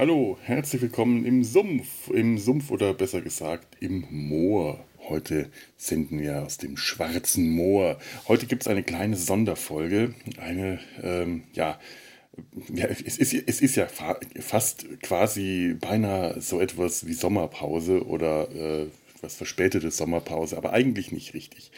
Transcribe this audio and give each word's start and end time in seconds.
Hallo, 0.00 0.38
herzlich 0.44 0.80
willkommen 0.80 1.26
im 1.26 1.44
Sumpf, 1.44 2.08
im 2.08 2.38
Sumpf 2.38 2.70
oder 2.70 2.94
besser 2.94 3.20
gesagt 3.20 3.76
im 3.80 4.06
Moor. 4.08 4.82
Heute 5.10 5.50
senden 5.76 6.18
wir 6.20 6.42
aus 6.42 6.56
dem 6.56 6.78
Schwarzen 6.78 7.50
Moor. 7.50 7.98
Heute 8.26 8.46
gibt 8.46 8.62
es 8.62 8.68
eine 8.68 8.82
kleine 8.82 9.16
Sonderfolge, 9.16 10.14
eine, 10.38 10.80
ähm, 11.02 11.42
ja, 11.52 11.78
ja, 12.72 12.86
es 12.86 13.18
ist, 13.18 13.34
es 13.34 13.60
ist 13.60 13.76
ja 13.76 13.88
fa 13.88 14.18
fast 14.38 14.86
quasi 15.02 15.76
beinahe 15.78 16.40
so 16.40 16.62
etwas 16.62 17.06
wie 17.06 17.12
Sommerpause 17.12 18.06
oder 18.06 18.50
äh, 18.54 18.86
was 19.20 19.34
verspätete 19.34 19.90
Sommerpause, 19.90 20.56
aber 20.56 20.72
eigentlich 20.72 21.12
nicht 21.12 21.34
richtig. 21.34 21.72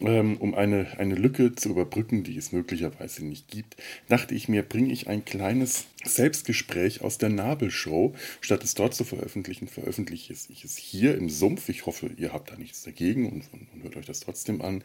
Ähm, 0.00 0.38
um 0.38 0.54
eine, 0.54 0.98
eine 0.98 1.14
Lücke 1.14 1.54
zu 1.54 1.68
überbrücken, 1.70 2.24
die 2.24 2.36
es 2.36 2.50
möglicherweise 2.50 3.24
nicht 3.24 3.48
gibt, 3.48 3.76
dachte 4.08 4.34
ich 4.34 4.48
mir, 4.48 4.62
bringe 4.62 4.92
ich 4.92 5.06
ein 5.06 5.24
kleines 5.24 5.86
Selbstgespräch 6.04 7.02
aus 7.02 7.18
der 7.18 7.28
Nabelshow. 7.28 8.12
Statt 8.40 8.64
es 8.64 8.74
dort 8.74 8.94
zu 8.94 9.04
veröffentlichen, 9.04 9.68
veröffentliche 9.68 10.32
ich 10.32 10.64
es 10.64 10.76
hier 10.76 11.16
im 11.16 11.30
Sumpf. 11.30 11.68
Ich 11.68 11.86
hoffe, 11.86 12.10
ihr 12.16 12.32
habt 12.32 12.50
da 12.50 12.56
nichts 12.56 12.82
dagegen 12.82 13.26
und, 13.26 13.44
und, 13.52 13.72
und 13.72 13.82
hört 13.84 13.96
euch 13.96 14.06
das 14.06 14.20
trotzdem 14.20 14.62
an. 14.62 14.82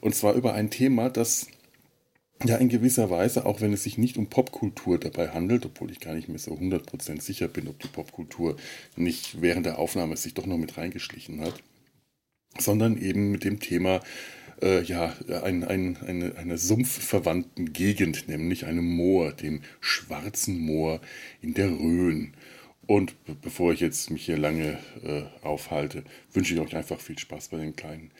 Und 0.00 0.14
zwar 0.16 0.34
über 0.34 0.54
ein 0.54 0.70
Thema, 0.70 1.08
das 1.08 1.46
ja 2.44 2.56
in 2.56 2.68
gewisser 2.68 3.10
Weise, 3.10 3.46
auch 3.46 3.60
wenn 3.60 3.72
es 3.72 3.84
sich 3.84 3.98
nicht 3.98 4.16
um 4.16 4.26
Popkultur 4.26 4.98
dabei 4.98 5.28
handelt, 5.28 5.64
obwohl 5.64 5.92
ich 5.92 6.00
gar 6.00 6.14
nicht 6.14 6.28
mehr 6.28 6.40
so 6.40 6.52
100% 6.52 7.20
sicher 7.20 7.46
bin, 7.46 7.68
ob 7.68 7.78
die 7.78 7.88
Popkultur 7.88 8.56
nicht 8.96 9.40
während 9.40 9.66
der 9.66 9.78
Aufnahme 9.78 10.16
sich 10.16 10.34
doch 10.34 10.46
noch 10.46 10.58
mit 10.58 10.76
reingeschlichen 10.76 11.40
hat, 11.40 11.62
sondern 12.58 12.96
eben 12.96 13.30
mit 13.30 13.44
dem 13.44 13.60
Thema 13.60 14.00
äh, 14.62 14.82
ja, 14.82 15.14
ein, 15.42 15.64
ein, 15.64 15.96
eine, 16.06 16.36
einer 16.36 16.56
sumpfverwandten 16.56 17.72
Gegend, 17.72 18.28
nämlich 18.28 18.64
einem 18.66 18.84
Moor, 18.84 19.32
dem 19.32 19.60
Schwarzen 19.80 20.58
Moor 20.60 21.00
in 21.40 21.54
der 21.54 21.68
Rhön. 21.70 22.32
Und 22.86 23.14
bevor 23.42 23.72
ich 23.72 23.80
jetzt 23.80 24.10
mich 24.10 24.26
hier 24.26 24.38
lange 24.38 24.78
äh, 25.04 25.22
aufhalte, 25.42 26.04
wünsche 26.32 26.54
ich 26.54 26.60
euch 26.60 26.76
einfach 26.76 27.00
viel 27.00 27.18
Spaß 27.18 27.48
bei 27.48 27.58
dem 27.58 27.76
kleinen, 27.76 28.10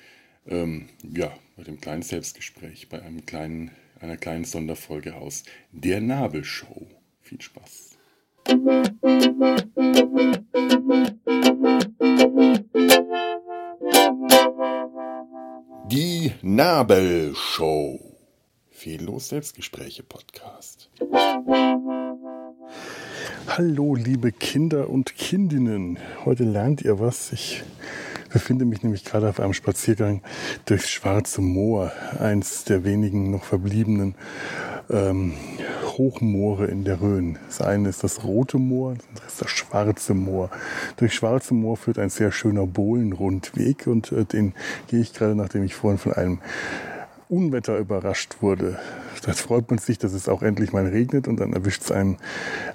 ähm, 0.46 0.88
ja, 1.02 1.32
bei 1.56 1.64
dem 1.64 1.80
kleinen 1.80 2.02
Selbstgespräch, 2.02 2.88
bei 2.88 3.02
einem 3.02 3.26
kleinen, 3.26 3.70
einer 4.00 4.16
kleinen 4.16 4.44
Sonderfolge 4.44 5.14
aus 5.14 5.44
der 5.72 6.00
Nabelshow. 6.00 6.86
Viel 7.22 7.40
Spaß. 7.40 7.98
Die 15.92 16.32
Nabelshow. 16.40 18.00
Fehllos 18.70 19.28
Selbstgespräche 19.28 20.02
Podcast. 20.02 20.88
Hallo, 23.46 23.94
liebe 23.94 24.32
Kinder 24.32 24.88
und 24.88 25.14
Kindinnen. 25.16 25.98
Heute 26.24 26.44
lernt 26.44 26.80
ihr 26.80 26.98
was. 26.98 27.30
Ich 27.32 27.62
befinde 28.32 28.64
mich 28.64 28.82
nämlich 28.82 29.04
gerade 29.04 29.28
auf 29.28 29.38
einem 29.38 29.52
Spaziergang 29.52 30.22
durchs 30.64 30.88
Schwarze 30.88 31.42
Moor, 31.42 31.92
eins 32.18 32.64
der 32.64 32.84
wenigen 32.84 33.30
noch 33.30 33.44
verbliebenen 33.44 34.14
ähm, 34.88 35.34
Hochmoore 35.98 36.66
in 36.66 36.84
der 36.84 37.00
Rhön. 37.00 37.38
Das 37.46 37.60
eine 37.60 37.88
ist 37.88 38.04
das 38.04 38.24
Rote 38.24 38.58
Moor, 38.58 38.94
das 38.94 39.06
andere 39.08 39.26
ist 39.26 39.40
das 39.42 39.50
Schwarze 39.50 40.14
Moor. 40.14 40.50
Durch 40.96 41.14
Schwarze 41.14 41.54
Moor 41.54 41.76
führt 41.76 41.98
ein 41.98 42.10
sehr 42.10 42.32
schöner 42.32 42.66
Bohlenrundweg 42.66 43.86
und 43.86 44.12
äh, 44.12 44.24
den 44.24 44.54
gehe 44.88 45.00
ich 45.00 45.12
gerade, 45.12 45.34
nachdem 45.34 45.64
ich 45.64 45.74
vorhin 45.74 45.98
von 45.98 46.12
einem 46.12 46.38
Unwetter 47.28 47.78
überrascht 47.78 48.36
wurde. 48.40 48.78
Da 49.24 49.32
freut 49.32 49.70
man 49.70 49.78
sich, 49.78 49.98
dass 49.98 50.12
es 50.12 50.28
auch 50.28 50.42
endlich 50.42 50.72
mal 50.72 50.86
regnet 50.86 51.28
und 51.28 51.40
dann 51.40 51.52
erwischt 51.52 51.82
es 51.82 51.92
einen 51.92 52.18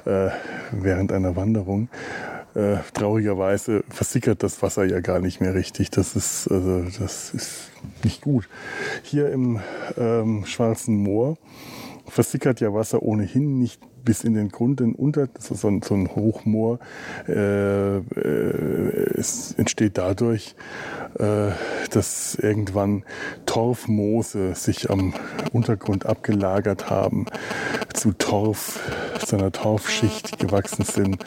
äh, 0.05 0.29
während 0.71 1.11
einer 1.11 1.35
Wanderung. 1.35 1.89
Äh, 2.55 2.77
traurigerweise 2.93 3.83
versickert 3.89 4.41
das 4.41 4.63
Wasser 4.63 4.83
ja 4.85 4.99
gar 4.99 5.19
nicht 5.19 5.41
mehr 5.41 5.53
richtig. 5.53 5.91
Das 5.91 6.15
ist, 6.15 6.47
also, 6.47 6.85
das 6.99 7.33
ist 7.33 7.71
nicht 8.03 8.21
gut. 8.21 8.49
Hier 9.03 9.29
im 9.29 9.59
ähm, 9.95 10.43
Schwarzen 10.45 10.95
Moor 10.95 11.37
versickert 12.17 12.61
ja 12.61 12.73
Wasser 12.73 13.03
ohnehin 13.03 13.59
nicht 13.59 13.79
bis 14.03 14.23
in 14.23 14.33
den 14.33 14.49
Grund 14.49 14.79
denn 14.79 14.95
unter. 14.95 15.27
Das 15.27 15.51
ist 15.51 15.61
so 15.61 15.67
ein, 15.67 15.83
so 15.83 15.93
ein 15.93 16.15
Hochmoor. 16.15 16.79
Äh, 17.27 17.97
äh, 17.97 18.01
es 19.13 19.53
entsteht 19.53 19.99
dadurch, 19.99 20.55
äh, 21.19 21.51
dass 21.91 22.33
irgendwann 22.33 23.03
Torfmoose 23.45 24.55
sich 24.55 24.89
am 24.89 25.13
Untergrund 25.53 26.07
abgelagert 26.07 26.89
haben, 26.89 27.27
zu 27.97 28.11
Torf, 28.13 28.79
zu 29.25 29.37
einer 29.37 29.51
Torfschicht 29.51 30.37
gewachsen 30.39 30.85
sind, 30.85 31.25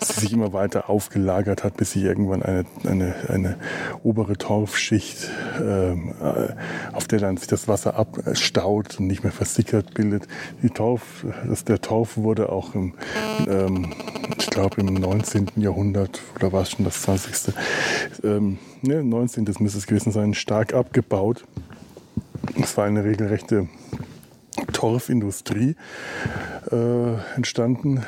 sie 0.00 0.20
sich 0.20 0.32
immer 0.32 0.52
weiter 0.52 0.88
aufgelagert 0.88 1.64
hat, 1.64 1.76
bis 1.76 1.92
sich 1.92 2.04
irgendwann 2.04 2.42
eine, 2.42 2.64
eine, 2.84 3.14
eine 3.28 3.56
obere 4.04 4.36
Torfschicht, 4.38 5.28
ähm, 5.60 6.14
äh, 6.22 6.94
auf 6.94 7.08
der 7.08 7.18
dann 7.18 7.36
sich 7.36 7.48
das 7.48 7.66
Wasser 7.66 7.96
abstaut 7.96 9.00
und 9.00 9.08
nicht 9.08 9.24
mehr 9.24 9.32
versickert 9.32 9.94
bildet. 9.94 10.28
Die 10.62 10.70
Torf, 10.70 11.26
das, 11.46 11.64
der 11.64 11.80
Torf 11.80 12.16
wurde 12.16 12.50
auch 12.50 12.74
im, 12.74 12.94
ähm, 13.48 13.92
ich 14.38 14.46
glaube 14.46 14.80
im 14.80 14.94
19. 14.94 15.48
Jahrhundert 15.56 16.20
oder 16.36 16.52
war 16.52 16.62
es 16.62 16.70
schon 16.70 16.84
das 16.84 17.02
20. 17.02 17.54
Ähm, 18.22 18.58
ne, 18.82 19.02
19. 19.02 19.44
müsste 19.58 19.78
es 19.78 19.86
gewesen 19.86 20.12
sein, 20.12 20.34
stark 20.34 20.72
abgebaut. 20.72 21.44
Es 22.60 22.76
war 22.76 22.84
eine 22.84 23.04
regelrechte 23.04 23.68
Torfindustrie 24.82 25.76
äh, 26.72 27.36
entstanden, 27.36 28.04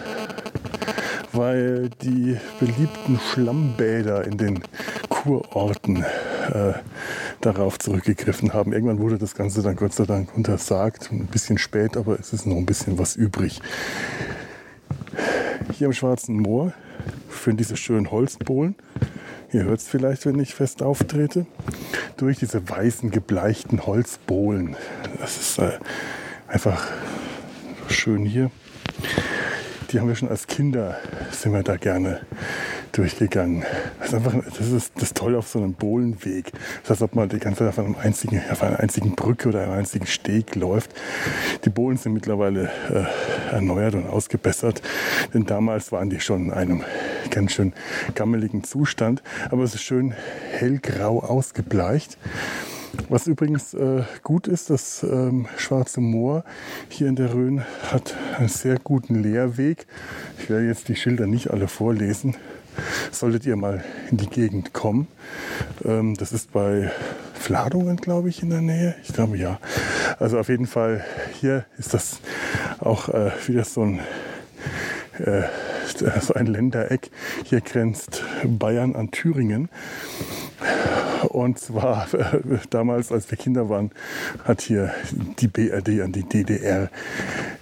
weil 1.33 1.89
die 2.03 2.37
beliebten 2.59 3.21
Schlammbäder 3.31 4.25
in 4.25 4.39
den 4.39 4.61
Kurorten 5.09 6.03
äh, 6.53 6.73
darauf 7.41 7.79
zurückgegriffen 7.79 8.55
haben. 8.55 8.73
Irgendwann 8.73 8.99
wurde 8.99 9.19
das 9.19 9.37
Ganze 9.37 9.63
dann 9.63 9.77
Gott 9.77 9.93
sei 9.93 10.05
Dank 10.05 10.37
untersagt, 10.37 11.13
ein 11.13 11.27
bisschen 11.27 11.59
spät, 11.59 11.97
aber 11.97 12.19
es 12.19 12.33
ist 12.33 12.45
noch 12.45 12.57
ein 12.57 12.67
bisschen 12.67 12.99
was 12.99 13.15
übrig. 13.15 13.61
Hier 15.75 15.87
am 15.87 15.93
Schwarzen 15.93 16.41
Moor 16.41 16.73
führen 17.29 17.57
diese 17.57 17.77
schönen 17.77 18.11
Holzbohlen. 18.11 18.75
Ihr 19.53 19.63
hört 19.63 19.79
es 19.79 19.87
vielleicht, 19.87 20.27
wenn 20.27 20.41
ich 20.41 20.57
fest 20.57 20.83
auftrete. 20.83 21.47
Durch 22.17 22.41
diese 22.41 22.69
weißen, 22.69 23.13
gebleichten 23.13 23.87
Holzbohlen. 23.87 24.75
Das 25.21 25.37
ist 25.37 25.59
äh, 25.61 25.79
einfach 26.55 26.87
schön 27.89 28.25
hier. 28.25 28.51
Die 29.91 29.99
haben 29.99 30.07
wir 30.07 30.15
schon 30.15 30.29
als 30.29 30.47
Kinder, 30.47 30.97
sind 31.33 31.53
wir 31.53 31.65
da 31.65 31.77
gerne 31.77 32.21
durchgegangen. 32.93 33.65
Das 33.99 34.09
ist 34.09 34.15
einfach, 34.15 34.35
das 34.57 34.71
ist 34.71 34.93
das 35.01 35.15
Tolle 35.15 35.37
auf 35.39 35.49
so 35.49 35.59
einem 35.59 35.75
Bohlenweg. 35.75 36.53
Das 36.83 36.91
heißt, 36.91 37.03
ob 37.03 37.17
man 37.17 37.29
die 37.29 37.41
ganze 37.41 37.61
Zeit 37.61 37.69
auf, 37.71 37.79
einem 37.81 37.97
einzigen, 37.97 38.41
auf 38.51 38.63
einer 38.63 38.79
einzigen 38.79 39.17
Brücke 39.17 39.49
oder 39.49 39.63
einem 39.63 39.73
einzigen 39.73 40.07
Steg 40.07 40.55
läuft. 40.55 40.95
Die 41.65 41.71
Bohlen 41.71 41.97
sind 41.97 42.13
mittlerweile 42.13 42.71
äh, 42.89 43.53
erneuert 43.53 43.97
und 43.97 44.07
ausgebessert, 44.07 44.81
denn 45.35 45.47
damals 45.47 45.91
waren 45.91 46.09
die 46.09 46.21
schon 46.21 46.47
in 46.47 46.53
einem 46.53 46.85
ganz 47.31 47.53
schön 47.53 47.73
gammeligen 48.15 48.63
Zustand. 48.63 49.25
Aber 49.51 49.65
es 49.65 49.75
ist 49.75 49.83
schön 49.83 50.15
hellgrau 50.53 51.21
ausgebleicht. 51.21 52.17
Was 53.09 53.27
übrigens 53.27 53.75
äh, 53.75 54.03
gut 54.23 54.49
ist, 54.49 54.71
das 54.71 55.03
ähm, 55.03 55.47
Schwarze 55.57 56.01
Moor 56.01 56.45
hier 56.89 57.09
in 57.09 57.17
der 57.17 57.35
Rhön 57.35 57.63
hat 57.91 58.15
einen 58.39 58.49
sehr 58.49 58.79
guten 58.79 59.23
Lehrweg. 59.23 59.87
Ich 60.39 60.51
werde 60.51 60.67
jetzt 60.67 60.89
die 60.89 60.97
Schilder 60.97 61.27
nicht 61.27 61.51
alle 61.51 61.69
vorlesen. 61.69 62.37
Solltet 63.13 63.47
ihr 63.47 63.57
mal 63.57 63.85
in 64.11 64.17
die 64.17 64.29
Gegend 64.29 64.73
kommen. 64.73 65.07
Ähm, 65.85 66.15
das 66.17 66.33
ist 66.33 66.53
bei 66.53 66.91
Fladungen, 67.35 67.97
glaube 67.97 68.29
ich, 68.29 68.43
in 68.43 68.51
der 68.51 68.63
Nähe. 68.63 68.95
Ich 69.03 69.13
glaube 69.13 69.37
ja. 69.37 69.61
Also 70.19 70.39
auf 70.39 70.49
jeden 70.49 70.67
Fall 70.67 71.05
hier 71.41 71.67
ist 71.79 71.95
das 71.95 72.19
auch 72.81 73.09
äh, 73.09 73.33
wieder 73.47 73.65
so 73.65 73.83
ein 73.83 74.01
äh, 75.19 75.43
so 76.21 76.35
ein 76.35 76.47
Ländereck. 76.47 77.11
Hier 77.45 77.61
grenzt 77.61 78.25
Bayern 78.45 78.95
an 78.97 79.11
Thüringen. 79.11 79.69
Und 81.29 81.59
zwar 81.59 82.13
äh, 82.15 82.59
damals, 82.71 83.11
als 83.11 83.31
wir 83.31 83.39
Kinder 83.39 83.69
waren, 83.69 83.91
hat 84.45 84.61
hier 84.61 84.95
die 85.39 85.49
BRD 85.49 86.03
an 86.03 86.13
die 86.13 86.23
DDR 86.23 86.91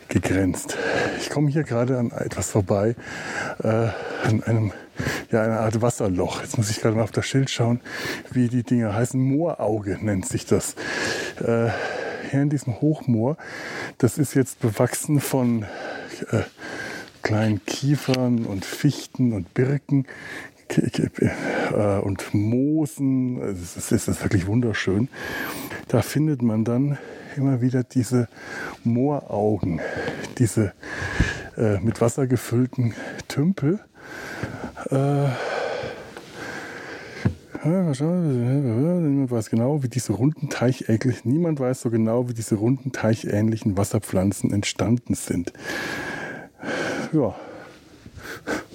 gegrenzt. 0.09 0.77
Ich 1.21 1.31
komme 1.31 1.49
hier 1.49 1.63
gerade 1.63 1.99
an 1.99 2.11
etwas 2.11 2.51
vorbei, 2.51 2.97
äh, 3.63 3.69
an 4.25 4.43
einem, 4.45 4.73
ja, 5.31 5.43
einer 5.43 5.61
Art 5.61 5.81
Wasserloch. 5.81 6.43
Jetzt 6.43 6.59
muss 6.59 6.71
ich 6.71 6.81
gerade 6.81 6.97
mal 6.97 7.03
auf 7.03 7.13
das 7.13 7.27
Schild 7.27 7.51
schauen, 7.51 7.81
wie 8.31 8.49
die 8.49 8.63
Dinger 8.63 8.95
heißen. 8.95 9.21
Moorauge 9.21 9.99
nennt 10.01 10.27
sich 10.27 10.45
das. 10.45 10.75
Äh, 11.41 11.71
hier 12.31 12.43
in 12.43 12.51
diesem 12.51 12.81
Hochmoor, 12.81 13.37
das 13.99 14.19
ist 14.19 14.35
jetzt 14.35 14.61
bewachsen 14.61 15.21
von 15.21 15.65
äh, 16.31 16.43
kleinen 17.23 17.65
Kiefern 17.65 18.45
und 18.45 18.65
Fichten 18.65 19.33
und 19.33 19.55
Birken 19.55 20.07
äh, 20.69 21.99
und 22.01 22.35
Moosen. 22.35 23.41
Es 23.41 23.93
ist, 23.93 24.23
wirklich 24.23 24.47
wunderschön. 24.47 25.09
Da 25.89 26.03
findet 26.03 26.43
man 26.43 26.65
dann 26.65 26.99
immer 27.37 27.61
wieder 27.61 27.83
diese 27.83 28.29
Mooraugen, 28.85 29.81
diese 30.39 30.73
äh, 31.57 31.79
mit 31.79 32.01
Wasser 32.01 32.27
gefüllten 32.27 32.95
Tümpel. 33.29 33.81
Äh, 34.91 35.29
Niemand 37.65 38.01
weiß 39.31 39.49
genau, 39.51 39.85
wie 39.85 39.89
diese 39.89 40.15
runden 40.15 40.49
Teichähnlichen, 40.49 41.31
niemand 41.31 41.61
weiß 41.61 41.83
so 41.83 41.91
genau, 41.91 42.29
wie 42.29 42.35
diese 42.35 42.57
runden 42.57 42.91
Teichähnlichen 42.91 43.77
Wasserpflanzen 43.77 44.53
entstanden 44.53 45.15
sind. 45.15 45.53
Ja, 47.13 47.35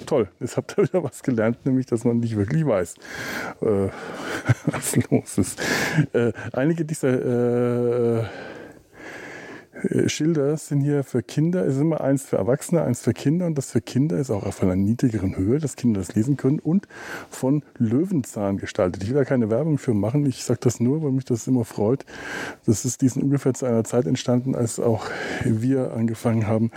toll. 0.06 0.28
Jetzt 0.40 0.56
habt 0.56 0.76
ihr 0.76 0.84
wieder 0.84 1.02
was 1.02 1.22
gelernt, 1.22 1.64
nämlich, 1.64 1.86
dass 1.86 2.04
man 2.04 2.18
nicht 2.18 2.36
wirklich 2.36 2.64
weiß, 2.64 2.94
äh, 3.62 3.88
was 4.66 4.96
los 5.10 5.38
ist. 5.38 5.60
Äh, 6.12 6.32
einige 6.52 6.84
dieser 6.84 8.20
äh, 8.20 8.24
Schilder 10.06 10.56
sind 10.56 10.80
hier 10.80 11.04
für 11.04 11.22
Kinder, 11.22 11.64
es 11.64 11.76
ist 11.76 11.80
immer 11.80 12.00
eins 12.00 12.24
für 12.24 12.36
Erwachsene, 12.36 12.82
eins 12.82 13.00
für 13.00 13.12
Kinder 13.12 13.46
und 13.46 13.56
das 13.56 13.70
für 13.70 13.80
Kinder 13.80 14.18
ist 14.18 14.30
auch 14.30 14.44
auf 14.44 14.62
einer 14.62 14.76
niedrigeren 14.76 15.36
Höhe, 15.36 15.58
dass 15.58 15.76
Kinder 15.76 16.00
das 16.00 16.14
lesen 16.14 16.36
können 16.36 16.58
und 16.58 16.88
von 17.30 17.62
Löwenzahn 17.78 18.58
gestaltet. 18.58 19.02
Ich 19.02 19.10
will 19.10 19.16
da 19.16 19.24
keine 19.24 19.50
Werbung 19.50 19.78
für 19.78 19.94
machen, 19.94 20.26
ich 20.26 20.44
sage 20.44 20.60
das 20.62 20.80
nur, 20.80 21.02
weil 21.02 21.12
mich 21.12 21.24
das 21.24 21.46
immer 21.46 21.64
freut. 21.64 22.04
Das 22.66 22.84
ist 22.84 23.02
diesen 23.02 23.22
ungefähr 23.22 23.54
zu 23.54 23.66
einer 23.66 23.84
Zeit 23.84 24.06
entstanden, 24.06 24.54
als 24.54 24.80
auch 24.80 25.06
wir 25.44 25.92
angefangen 25.92 26.46
haben, 26.46 26.70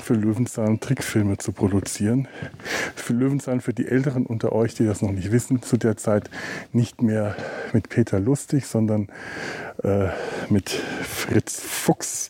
für 0.00 0.14
Löwenzahn 0.14 0.80
Trickfilme 0.80 1.38
zu 1.38 1.52
produzieren. 1.52 2.28
Für 2.94 3.12
Löwenzahn, 3.12 3.60
für 3.60 3.74
die 3.74 3.86
Älteren 3.86 4.26
unter 4.26 4.52
euch, 4.52 4.74
die 4.74 4.86
das 4.86 5.02
noch 5.02 5.12
nicht 5.12 5.32
wissen, 5.32 5.62
zu 5.62 5.76
der 5.76 5.96
Zeit 5.96 6.30
nicht 6.72 7.02
mehr 7.02 7.36
mit 7.72 7.88
Peter 7.88 8.20
Lustig, 8.20 8.66
sondern 8.66 9.08
äh, 9.82 10.08
mit 10.48 10.70
Fritz 10.70 11.60
Fuchs, 11.60 12.28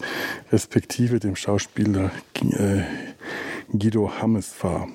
respektive 0.53 1.19
dem 1.19 1.37
Schauspieler 1.37 2.11
äh, 2.43 2.83
Guido 3.73 4.13
Hammesfahr. 4.21 4.89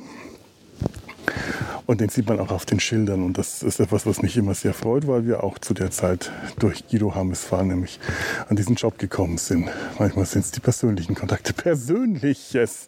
Und 1.86 2.00
den 2.02 2.10
sieht 2.10 2.28
man 2.28 2.40
auch 2.40 2.52
auf 2.52 2.66
den 2.66 2.80
Schildern. 2.80 3.24
Und 3.24 3.38
das 3.38 3.64
ist 3.64 3.80
etwas, 3.80 4.06
was 4.06 4.22
mich 4.22 4.38
immer 4.38 4.54
sehr 4.54 4.74
freut, 4.74 5.08
weil 5.08 5.26
wir 5.26 5.44
auch 5.44 5.58
zu 5.60 5.74
der 5.74 5.92
Zeit 5.92 6.32
durch 6.60 6.88
Guido 6.88 7.16
Hammesfahr 7.16 7.64
nämlich 7.64 8.00
an 8.48 8.56
diesen 8.56 8.76
Job 8.76 8.98
gekommen 8.98 9.38
sind. 9.38 9.70
Manchmal 10.00 10.26
sind 10.26 10.46
es 10.46 10.52
die 10.52 10.60
persönlichen 10.60 11.16
Kontakte. 11.16 11.54
Persönliches. 11.64 12.88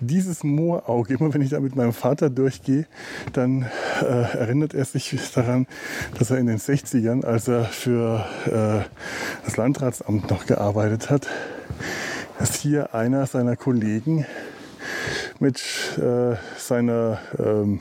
Dieses 0.00 0.44
Moorauge, 0.44 1.14
immer 1.14 1.32
wenn 1.32 1.42
ich 1.42 1.50
da 1.50 1.60
mit 1.60 1.76
meinem 1.76 1.92
Vater 1.92 2.30
durchgehe, 2.30 2.86
dann 3.32 3.66
äh, 4.02 4.04
erinnert 4.04 4.74
er 4.74 4.84
sich 4.84 5.16
daran, 5.34 5.66
dass 6.18 6.30
er 6.30 6.38
in 6.38 6.46
den 6.46 6.58
60ern, 6.58 7.24
als 7.24 7.48
er 7.48 7.64
für 7.64 8.26
äh, 8.46 9.44
das 9.44 9.56
Landratsamt 9.56 10.30
noch 10.30 10.46
gearbeitet 10.46 11.10
hat, 11.10 11.26
dass 12.38 12.54
hier 12.56 12.94
einer 12.94 13.26
seiner 13.26 13.56
Kollegen 13.56 14.26
mit 15.40 15.98
äh, 15.98 16.36
seiner 16.58 17.18
ähm, 17.38 17.80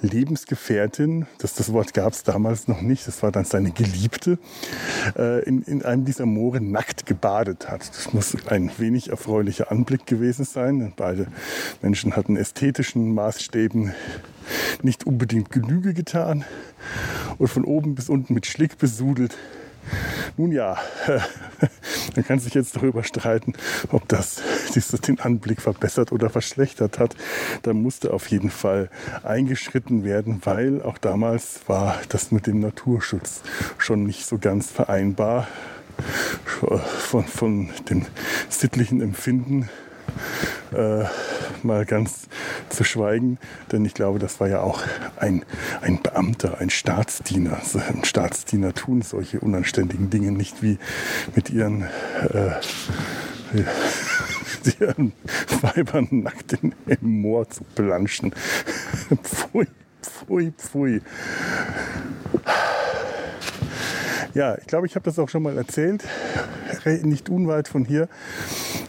Lebensgefährtin, 0.00 1.26
das, 1.38 1.54
das 1.54 1.72
Wort 1.72 1.92
gab 1.92 2.12
es 2.12 2.22
damals 2.22 2.68
noch 2.68 2.80
nicht, 2.80 3.06
das 3.06 3.22
war 3.22 3.32
dann 3.32 3.44
seine 3.44 3.72
Geliebte, 3.72 4.38
äh, 5.18 5.42
in, 5.44 5.62
in 5.62 5.84
einem 5.84 6.04
dieser 6.04 6.26
Moore 6.26 6.60
nackt 6.60 7.06
gebadet 7.06 7.68
hat. 7.68 7.88
Das 7.88 8.12
muss 8.12 8.36
ein 8.46 8.70
wenig 8.78 9.10
erfreulicher 9.10 9.72
Anblick 9.72 10.06
gewesen 10.06 10.44
sein. 10.44 10.92
Beide 10.96 11.26
Menschen 11.82 12.14
hatten 12.14 12.36
ästhetischen 12.36 13.12
Maßstäben 13.12 13.92
nicht 14.82 15.04
unbedingt 15.04 15.50
Genüge 15.50 15.94
getan 15.94 16.44
und 17.38 17.48
von 17.48 17.64
oben 17.64 17.94
bis 17.94 18.08
unten 18.08 18.34
mit 18.34 18.46
Schlick 18.46 18.78
besudelt 18.78 19.36
nun 20.36 20.52
ja, 20.52 20.76
man 22.16 22.24
kann 22.24 22.38
sich 22.38 22.54
jetzt 22.54 22.76
darüber 22.76 23.04
streiten, 23.04 23.54
ob 23.90 24.08
das 24.08 24.42
den 25.06 25.20
Anblick 25.20 25.60
verbessert 25.60 26.12
oder 26.12 26.30
verschlechtert 26.30 26.98
hat. 26.98 27.16
Da 27.62 27.72
musste 27.72 28.12
auf 28.12 28.28
jeden 28.28 28.50
Fall 28.50 28.90
eingeschritten 29.22 30.04
werden, 30.04 30.40
weil 30.44 30.82
auch 30.82 30.98
damals 30.98 31.60
war 31.66 31.98
das 32.08 32.32
mit 32.32 32.46
dem 32.46 32.60
Naturschutz 32.60 33.42
schon 33.78 34.04
nicht 34.04 34.26
so 34.26 34.38
ganz 34.38 34.70
vereinbar 34.70 35.46
von, 36.44 37.24
von 37.24 37.70
dem 37.88 38.06
sittlichen 38.48 39.00
Empfinden 39.00 39.68
äh, 40.72 41.04
mal 41.62 41.84
ganz 41.84 42.28
zu 42.68 42.84
schweigen, 42.84 43.38
denn 43.72 43.84
ich 43.84 43.94
glaube, 43.94 44.18
das 44.18 44.40
war 44.40 44.48
ja 44.48 44.60
auch 44.60 44.82
ein, 45.16 45.44
ein 45.80 46.00
Beamter, 46.02 46.58
ein 46.58 46.70
Staatsdiener. 46.70 47.60
Ein 47.88 48.04
Staatsdiener 48.04 48.74
tun 48.74 49.02
solche 49.02 49.40
unanständigen 49.40 50.10
Dinge 50.10 50.32
nicht 50.32 50.62
wie 50.62 50.78
mit 51.34 51.50
ihren, 51.50 51.82
äh, 52.32 52.52
ihren 54.80 55.12
Weibern 55.62 56.08
nackt 56.10 56.52
in, 56.54 56.74
im 56.86 57.20
Moor 57.20 57.48
zu 57.48 57.64
planschen. 57.74 58.32
pfui, 59.22 59.66
pfui, 60.02 60.52
pfui. 60.56 61.02
Ja, 64.34 64.56
ich 64.58 64.66
glaube, 64.66 64.86
ich 64.86 64.94
habe 64.94 65.04
das 65.04 65.18
auch 65.18 65.28
schon 65.28 65.42
mal 65.42 65.58
erzählt, 65.58 66.04
nicht 67.02 67.28
unweit 67.28 67.66
von 67.66 67.84
hier. 67.84 68.08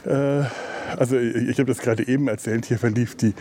Äh, 0.05 0.43
also 0.97 1.17
ich 1.17 1.57
habe 1.59 1.65
das 1.65 1.79
gerade 1.79 2.07
eben 2.07 2.27
erzählt, 2.27 2.65
hier 2.65 2.79
verlief 2.79 3.15
die, 3.15 3.33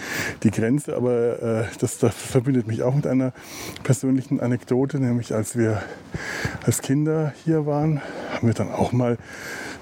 die 0.42 0.50
Grenze, 0.50 0.96
aber 0.96 1.42
äh, 1.42 1.64
das, 1.80 1.98
das 1.98 2.14
verbindet 2.14 2.66
mich 2.66 2.82
auch 2.82 2.94
mit 2.94 3.06
einer 3.06 3.32
persönlichen 3.82 4.40
Anekdote, 4.40 4.98
nämlich 4.98 5.34
als 5.34 5.56
wir 5.56 5.82
als 6.64 6.82
Kinder 6.82 7.32
hier 7.44 7.66
waren, 7.66 8.00
haben 8.32 8.46
wir 8.46 8.54
dann 8.54 8.70
auch 8.70 8.92
mal 8.92 9.18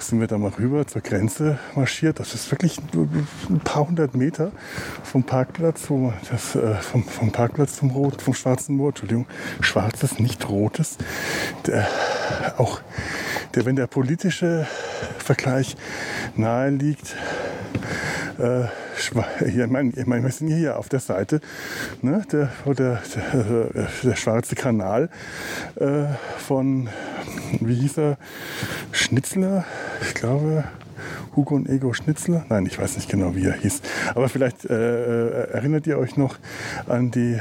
sind 0.00 0.20
wir 0.20 0.26
da 0.26 0.38
mal 0.38 0.52
rüber 0.58 0.86
zur 0.86 1.02
Grenze 1.02 1.58
marschiert. 1.74 2.20
Das 2.20 2.34
ist 2.34 2.50
wirklich 2.50 2.78
ein 2.92 3.60
paar 3.64 3.88
hundert 3.88 4.14
Meter 4.14 4.52
vom 5.02 5.24
Parkplatz, 5.24 5.84
wo 5.88 6.12
das, 6.30 6.54
äh, 6.54 6.74
vom, 6.76 7.04
vom 7.04 7.32
Parkplatz 7.32 7.76
zum 7.76 7.90
Rot, 7.90 8.22
vom 8.22 8.34
Schwarzen 8.34 8.76
Moor, 8.76 8.90
Entschuldigung, 8.90 9.26
schwarzes, 9.60 10.18
nicht 10.18 10.48
rotes. 10.48 10.98
Der, 11.66 11.86
auch 12.58 12.80
der, 13.54 13.64
wenn 13.66 13.76
der 13.76 13.86
politische 13.86 14.66
Vergleich 15.18 15.76
nahe 16.36 16.70
liegt, 16.70 17.16
äh, 18.38 18.64
ich 18.96 19.12
meine, 19.66 20.24
wir 20.24 20.30
sind 20.30 20.48
hier 20.48 20.78
auf 20.78 20.88
der 20.88 21.00
Seite, 21.00 21.40
ne, 22.02 22.24
der, 22.30 22.50
der, 22.66 23.02
der, 23.32 23.88
der 24.02 24.16
schwarze 24.16 24.54
Kanal 24.54 25.08
äh, 25.76 26.04
von, 26.38 26.88
wie 27.60 27.74
hieß 27.74 27.98
er, 27.98 28.18
Schnitzler, 28.92 29.64
ich 30.02 30.14
glaube, 30.14 30.64
Hugo 31.38 31.54
und 31.54 31.68
Ego 31.68 31.92
Schnitzler. 31.92 32.44
Nein, 32.48 32.66
ich 32.66 32.80
weiß 32.80 32.96
nicht 32.96 33.08
genau, 33.08 33.36
wie 33.36 33.46
er 33.46 33.52
hieß. 33.52 33.80
Aber 34.16 34.28
vielleicht 34.28 34.64
äh, 34.64 34.74
äh, 34.74 35.50
erinnert 35.52 35.86
ihr 35.86 35.96
euch 35.96 36.16
noch 36.16 36.36
an 36.88 37.12
die 37.12 37.38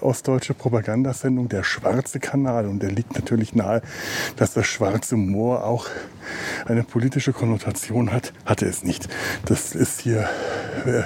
ostdeutsche 0.00 0.54
Propagandasendung 0.54 1.48
Der 1.48 1.64
Schwarze 1.64 2.20
Kanal. 2.20 2.68
Und 2.68 2.80
der 2.80 2.92
liegt 2.92 3.16
natürlich 3.16 3.52
nahe, 3.52 3.82
dass 4.36 4.54
das 4.54 4.68
Schwarze 4.68 5.16
Moor 5.16 5.64
auch 5.64 5.88
eine 6.66 6.84
politische 6.84 7.32
Konnotation 7.32 8.12
hat. 8.12 8.32
Hatte 8.46 8.66
es 8.66 8.84
nicht. 8.84 9.08
Das 9.46 9.74
ist 9.74 10.00
hier 10.00 10.28
äh, 10.86 11.02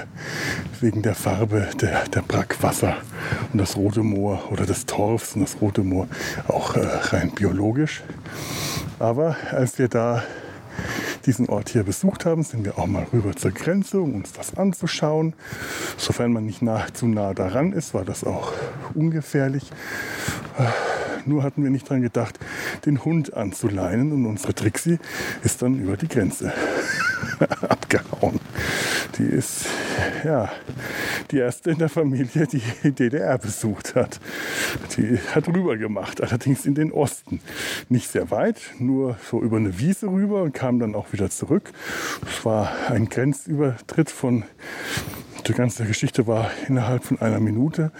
wegen 0.81 1.01
der 1.01 1.15
Farbe 1.15 1.67
der, 1.81 2.03
der 2.09 2.21
Brackwasser 2.21 2.97
und 3.53 3.59
das 3.59 3.75
Rote 3.75 4.03
Moor 4.03 4.51
oder 4.51 4.67
des 4.67 4.85
Torfs 4.85 5.33
und 5.33 5.41
das 5.41 5.59
Rote 5.61 5.81
Moor 5.81 6.07
auch 6.47 6.75
äh, 6.75 6.81
rein 6.85 7.31
biologisch. 7.31 8.03
Aber 8.99 9.35
als 9.51 9.79
wir 9.79 9.87
da 9.87 10.21
diesen 11.25 11.49
Ort 11.49 11.69
hier 11.69 11.83
besucht 11.83 12.25
haben, 12.25 12.43
sind 12.43 12.65
wir 12.65 12.77
auch 12.77 12.87
mal 12.87 13.05
rüber 13.11 13.35
zur 13.35 13.51
Grenze, 13.51 13.99
um 13.99 14.15
uns 14.15 14.33
das 14.33 14.55
anzuschauen. 14.55 15.33
Sofern 15.97 16.33
man 16.33 16.45
nicht 16.45 16.61
nah, 16.61 16.85
zu 16.93 17.07
nah 17.07 17.33
daran 17.33 17.73
ist, 17.73 17.93
war 17.93 18.05
das 18.05 18.23
auch 18.23 18.53
ungefährlich. 18.93 19.71
Äh, 20.57 20.63
nur 21.27 21.43
hatten 21.43 21.63
wir 21.63 21.71
nicht 21.71 21.89
daran 21.89 22.03
gedacht, 22.03 22.39
den 22.85 23.03
Hund 23.03 23.33
anzuleinen 23.33 24.11
und 24.11 24.25
unsere 24.25 24.53
Trixie 24.53 24.99
ist 25.43 25.61
dann 25.61 25.79
über 25.79 25.97
die 25.97 26.07
Grenze 26.07 26.53
abgehauen. 27.61 28.39
Die 29.17 29.23
ist 29.23 29.65
ja 30.23 30.51
die 31.31 31.37
erste 31.37 31.71
in 31.71 31.77
der 31.77 31.89
Familie, 31.89 32.47
die 32.47 32.91
DDR 32.91 33.37
besucht 33.37 33.95
hat. 33.95 34.19
Die 34.97 35.17
hat 35.33 35.47
rüber 35.47 35.77
gemacht, 35.77 36.21
allerdings 36.21 36.65
in 36.65 36.75
den 36.75 36.91
Osten. 36.91 37.39
Nicht 37.89 38.09
sehr 38.09 38.31
weit, 38.31 38.61
nur 38.79 39.17
so 39.29 39.41
über 39.41 39.57
eine 39.57 39.79
Wiese 39.79 40.07
rüber 40.07 40.43
und 40.43 40.53
kam 40.53 40.79
dann 40.79 40.95
auch 40.95 41.13
wieder 41.13 41.29
zurück. 41.29 41.71
Es 42.27 42.45
war 42.45 42.71
ein 42.89 43.09
Grenzübertritt 43.09 44.09
von 44.09 44.43
die 45.47 45.53
ganze 45.53 45.85
Geschichte 45.85 46.25
war 46.25 46.49
innerhalb 46.67 47.03
von 47.03 47.19
einer 47.21 47.39
Minute. 47.39 47.91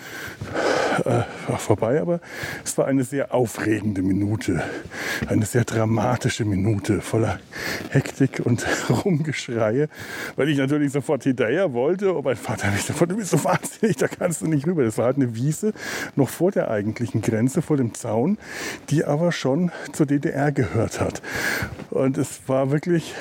Äh, 1.04 1.24
vorbei, 1.58 2.02
aber 2.02 2.20
es 2.64 2.78
war 2.78 2.86
eine 2.86 3.04
sehr 3.04 3.34
aufregende 3.34 4.02
Minute, 4.02 4.64
eine 5.28 5.46
sehr 5.46 5.64
dramatische 5.64 6.46
Minute 6.46 7.02
voller 7.02 7.40
Hektik 7.90 8.42
und 8.44 8.66
Rumgeschreie, 8.90 9.90
weil 10.36 10.50
ich 10.50 10.58
natürlich 10.58 10.92
sofort 10.92 11.24
hinterher 11.24 11.74
wollte. 11.74 12.14
Und 12.14 12.26
mein 12.26 12.36
Vater 12.36 12.72
mich 12.72 12.84
sofort, 12.84 13.12
du 13.12 13.18
bist 13.18 13.32
so 13.32 13.44
wahnsinnig, 13.44 13.98
da 13.98 14.08
kannst 14.08 14.42
du 14.42 14.48
nicht 14.48 14.66
rüber. 14.68 14.84
Das 14.84 14.98
war 14.98 15.06
halt 15.06 15.18
eine 15.18 15.36
Wiese 15.36 15.74
noch 16.16 16.30
vor 16.30 16.52
der 16.52 16.70
eigentlichen 16.70 17.22
Grenze, 17.22 17.62
vor 17.62 17.78
dem 17.78 17.94
Zaun, 17.94 18.38
die 18.90 19.06
aber 19.06 19.32
schon 19.32 19.72
zur 19.94 20.06
DDR 20.06 20.52
gehört 20.52 21.00
hat. 21.00 21.22
Und 21.90 22.18
es 22.18 22.42
war 22.48 22.72
wirklich 22.72 23.14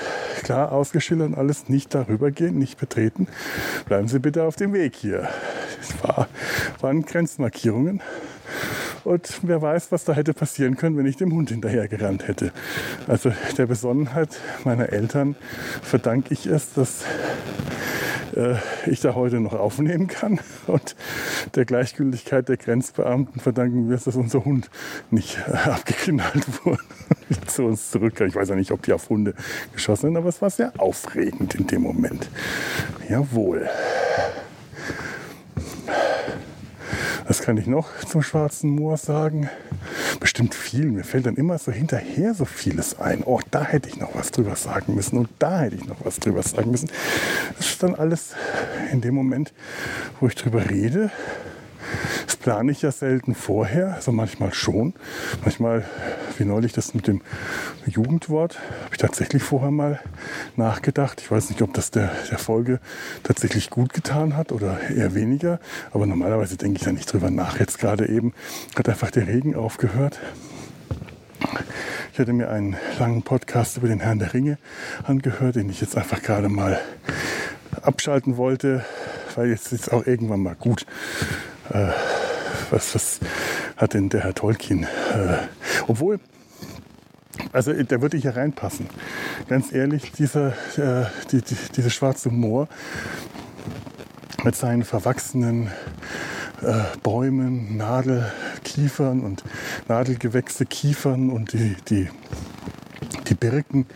klar 0.43 0.73
ausgeschildert, 0.73 1.37
alles 1.37 1.69
nicht 1.69 1.95
darüber 1.95 2.31
gehen, 2.31 2.59
nicht 2.59 2.79
betreten. 2.79 3.29
Bleiben 3.87 4.09
Sie 4.09 4.19
bitte 4.19 4.45
auf 4.45 4.57
dem 4.57 4.73
Weg 4.73 4.97
hier. 4.97 5.29
Es 5.81 6.03
war, 6.03 6.29
waren 6.81 7.05
Grenzmarkierungen. 7.05 7.64
Und 7.73 9.41
wer 9.43 9.61
weiß, 9.61 9.93
was 9.93 10.05
da 10.05 10.15
hätte 10.15 10.33
passieren 10.33 10.77
können, 10.77 10.97
wenn 10.97 11.07
ich 11.07 11.17
dem 11.17 11.33
Hund 11.33 11.51
hinterher 11.51 11.89
gerannt 11.89 12.27
hätte. 12.27 12.53
Also 13.07 13.33
der 13.59 13.67
Besonnenheit 13.67 14.39
meiner 14.65 14.91
Eltern 14.91 15.37
verdanke 15.83 16.33
ich 16.33 16.47
es, 16.47 16.73
dass 16.73 17.05
äh, 18.35 18.57
ich 18.87 19.01
da 19.01 19.15
heute 19.15 19.41
noch 19.41 19.53
aufnehmen 19.53 20.07
kann. 20.07 20.41
Und 20.67 20.97
der 21.55 21.65
Gleichgültigkeit 21.65 22.49
der 22.49 22.57
Grenzbeamten 22.57 23.41
verdanken 23.41 23.89
wir 23.89 23.97
es, 23.97 24.05
dass 24.05 24.17
unser 24.17 24.45
Hund 24.45 24.71
nicht 25.11 25.39
äh, 25.47 25.53
abgeknallt 25.71 26.65
wurde 26.65 26.83
zu 27.47 27.65
uns 27.65 27.91
zurückkam. 27.91 28.29
Ich 28.29 28.35
weiß 28.35 28.49
ja 28.49 28.57
nicht, 28.57 28.71
ob 28.73 28.83
die 28.83 28.93
auf 28.93 29.09
Hunde 29.09 29.35
geschossen 29.73 30.09
sind, 30.09 30.17
aber 30.17 30.29
es 30.29 30.43
war 30.43 30.51
sehr 30.51 30.73
aufregend 30.79 31.55
in 31.55 31.67
dem 31.67 31.83
Moment. 31.83 32.29
Jawohl. 33.09 33.69
Was 37.35 37.43
kann 37.43 37.57
ich 37.57 37.67
noch 37.67 37.89
zum 38.09 38.23
Schwarzen 38.23 38.71
Moor 38.71 38.97
sagen? 38.97 39.51
Bestimmt 40.21 40.55
viel. 40.55 40.93
Mir 40.93 41.03
fällt 41.03 41.27
dann 41.27 41.35
immer 41.35 41.59
so 41.59 41.73
hinterher 41.73 42.33
so 42.33 42.45
vieles 42.45 43.01
ein. 43.01 43.25
Oh, 43.25 43.41
da 43.51 43.65
hätte 43.65 43.89
ich 43.89 43.97
noch 43.97 44.15
was 44.15 44.31
drüber 44.31 44.55
sagen 44.55 44.95
müssen 44.95 45.19
und 45.19 45.29
da 45.41 45.63
hätte 45.63 45.75
ich 45.75 45.85
noch 45.85 45.97
was 46.05 46.21
drüber 46.21 46.45
sagen 46.45 46.71
müssen. 46.71 46.89
Das 47.57 47.67
ist 47.67 47.83
dann 47.83 47.97
alles 47.97 48.37
in 48.93 49.01
dem 49.01 49.17
Moment, 49.17 49.53
wo 50.21 50.29
ich 50.29 50.37
drüber 50.37 50.71
rede. 50.71 51.11
Das 52.27 52.37
plane 52.37 52.73
ich 52.73 52.83
ja 52.83 52.93
selten 52.93 53.35
vorher, 53.35 53.95
also 53.95 54.13
manchmal 54.13 54.53
schon. 54.53 54.95
Manchmal, 55.43 55.85
wie 56.39 56.45
neulich 56.45 56.73
das 56.73 56.95
mit 56.95 57.07
dem 57.07 57.21
Jugendwort, 57.87 58.59
habe 58.59 58.93
ich 58.93 58.99
tatsächlich 58.99 59.43
vorher 59.43 59.71
mal 59.71 60.01
nachgedacht. 60.57 61.21
Ich 61.21 61.31
weiß 61.31 61.51
nicht, 61.51 61.63
ob 61.63 61.75
das 61.75 61.91
der, 61.91 62.11
der 62.31 62.39
Folge 62.39 62.81
tatsächlich 63.23 63.71
gut 63.71 63.93
getan 63.93 64.37
hat 64.37 64.53
oder 64.53 64.79
eher 64.91 65.15
weniger. 65.15 65.61
Aber 65.93 66.07
normalerweise 66.07 66.57
denke 66.57 66.79
ich 66.79 66.85
da 66.85 66.93
nicht 66.93 67.13
drüber 67.13 67.31
nach. 67.31 67.59
Jetzt 67.61 67.79
gerade 67.79 68.09
eben 68.09 68.33
hat 68.77 68.89
einfach 68.89 69.11
der 69.11 69.27
Regen 69.27 69.55
aufgehört. 69.55 70.19
Ich 72.13 72.19
hatte 72.19 72.33
mir 72.33 72.49
einen 72.49 72.77
langen 72.99 73.23
Podcast 73.23 73.77
über 73.77 73.89
den 73.89 74.01
Herrn 74.01 74.19
der 74.19 74.35
Ringe 74.35 74.59
angehört, 75.03 75.57
den 75.57 75.69
ich 75.69 75.81
jetzt 75.81 75.97
einfach 75.97 76.23
gerade 76.23 76.49
mal 76.49 76.81
abschalten 77.83 78.37
wollte, 78.37 78.85
weil 79.35 79.49
jetzt 79.49 79.73
ist 79.73 79.93
auch 79.93 80.07
irgendwann 80.07 80.41
mal 80.41 80.55
gut. 80.55 80.87
Äh, 81.71 81.89
was, 82.71 82.95
was 82.95 83.21
hat 83.77 83.95
denn 83.95 84.09
der 84.09 84.25
Herr 84.25 84.35
Tolkien? 84.35 84.85
Äh, 84.85 85.39
obwohl, 85.87 86.21
also 87.53 87.73
der 87.73 88.03
würde 88.03 88.17
hier 88.17 88.37
reinpassen. 88.37 88.89
Ganz 89.49 89.73
ehrlich, 89.73 90.13
dieser, 90.13 90.49
äh, 90.77 91.07
die, 91.31 91.43
die, 91.43 91.57
diese 91.77 91.91
schwarze 91.91 92.31
Moor 92.31 92.69
mit 94.45 94.57
seinen 94.57 94.85
verwachsenen 94.85 95.71
äh, 96.63 96.83
Bäumen, 97.03 97.77
Nadelkiefern 97.77 99.21
und 99.21 99.43
Nadelgewächse 99.89 100.67
Kiefern 100.67 101.31
und 101.31 101.53
die, 101.53 101.77
die, 101.89 102.09
die 103.29 103.35
Birken, 103.35 103.87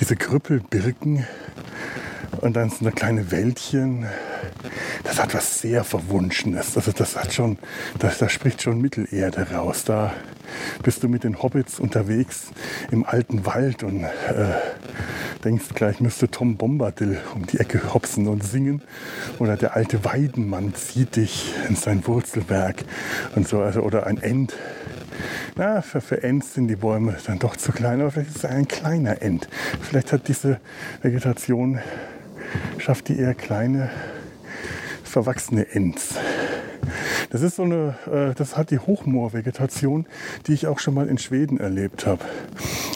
diese 0.00 0.16
Krüppelbirken 0.16 1.26
und 2.40 2.54
dann 2.54 2.70
so 2.70 2.80
eine 2.80 2.92
kleine 2.92 3.30
Wäldchen 3.30 4.06
das 5.04 5.20
hat 5.20 5.34
was 5.34 5.60
sehr 5.60 5.84
Verwunschenes. 5.84 6.76
Also 6.76 6.92
das 6.92 7.16
hat 7.16 7.32
schon, 7.32 7.58
das, 7.98 8.18
da 8.18 8.28
spricht 8.28 8.62
schon 8.62 8.80
Mittelerde 8.80 9.50
raus. 9.52 9.84
Da 9.84 10.12
bist 10.82 11.02
du 11.02 11.08
mit 11.08 11.24
den 11.24 11.42
Hobbits 11.42 11.80
unterwegs 11.80 12.48
im 12.90 13.04
alten 13.04 13.46
Wald 13.46 13.82
und 13.82 14.04
äh, 14.04 14.08
denkst 15.44 15.66
gleich 15.74 16.00
müsste 16.00 16.28
Tom 16.28 16.56
Bombadil 16.56 17.18
um 17.34 17.46
die 17.46 17.58
Ecke 17.58 17.94
hopsen 17.94 18.26
und 18.26 18.44
singen. 18.44 18.82
Oder 19.38 19.56
der 19.56 19.76
alte 19.76 20.04
Weidenmann 20.04 20.74
zieht 20.74 21.16
dich 21.16 21.54
in 21.68 21.76
sein 21.76 22.06
Wurzelwerk 22.06 22.84
und 23.34 23.46
so. 23.48 23.60
Also, 23.60 23.80
oder 23.80 24.06
ein 24.06 24.20
End. 24.22 24.54
Na, 25.56 25.80
für, 25.80 26.00
für 26.00 26.22
Ents 26.22 26.54
sind 26.54 26.68
die 26.68 26.76
Bäume 26.76 27.16
dann 27.26 27.38
doch 27.38 27.56
zu 27.56 27.72
klein, 27.72 28.00
aber 28.00 28.10
vielleicht 28.10 28.30
ist 28.30 28.36
es 28.38 28.44
ein 28.44 28.68
kleiner 28.68 29.22
End. 29.22 29.48
Vielleicht 29.80 30.12
hat 30.12 30.28
diese 30.28 30.60
Vegetation, 31.02 31.78
schafft 32.78 33.08
die 33.08 33.18
eher 33.18 33.34
kleine 33.34 33.90
verwachsene 35.16 35.66
Ents. 35.72 36.14
Das 37.30 37.40
ist 37.40 37.56
so 37.56 37.62
eine, 37.62 37.94
äh, 38.04 38.34
das 38.34 38.58
hat 38.58 38.70
die 38.70 38.78
Hochmoorvegetation, 38.78 40.04
die 40.46 40.52
ich 40.52 40.66
auch 40.66 40.78
schon 40.78 40.92
mal 40.92 41.08
in 41.08 41.16
Schweden 41.16 41.58
erlebt 41.58 42.04
habe. 42.04 42.22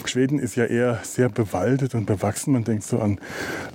Schweden 0.05 0.37
ist 0.37 0.55
ja 0.55 0.65
eher 0.65 0.99
sehr 1.01 1.29
bewaldet 1.29 1.95
und 1.95 2.05
bewachsen. 2.05 2.53
Man 2.53 2.63
denkt 2.63 2.83
so 2.83 2.99
an 2.99 3.17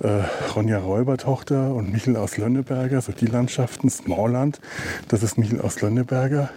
äh, 0.01 0.23
Ronja 0.55 0.77
Räubertochter 0.77 1.75
und 1.75 1.91
Michel 1.91 2.15
aus 2.15 2.37
Lönneberger, 2.37 3.01
so 3.01 3.11
die 3.11 3.25
Landschaften, 3.25 3.89
Smallland, 3.89 4.61
das 5.09 5.23
ist 5.23 5.37
Michel 5.37 5.59
aus 5.59 5.81
Lönneberger. 5.81 6.49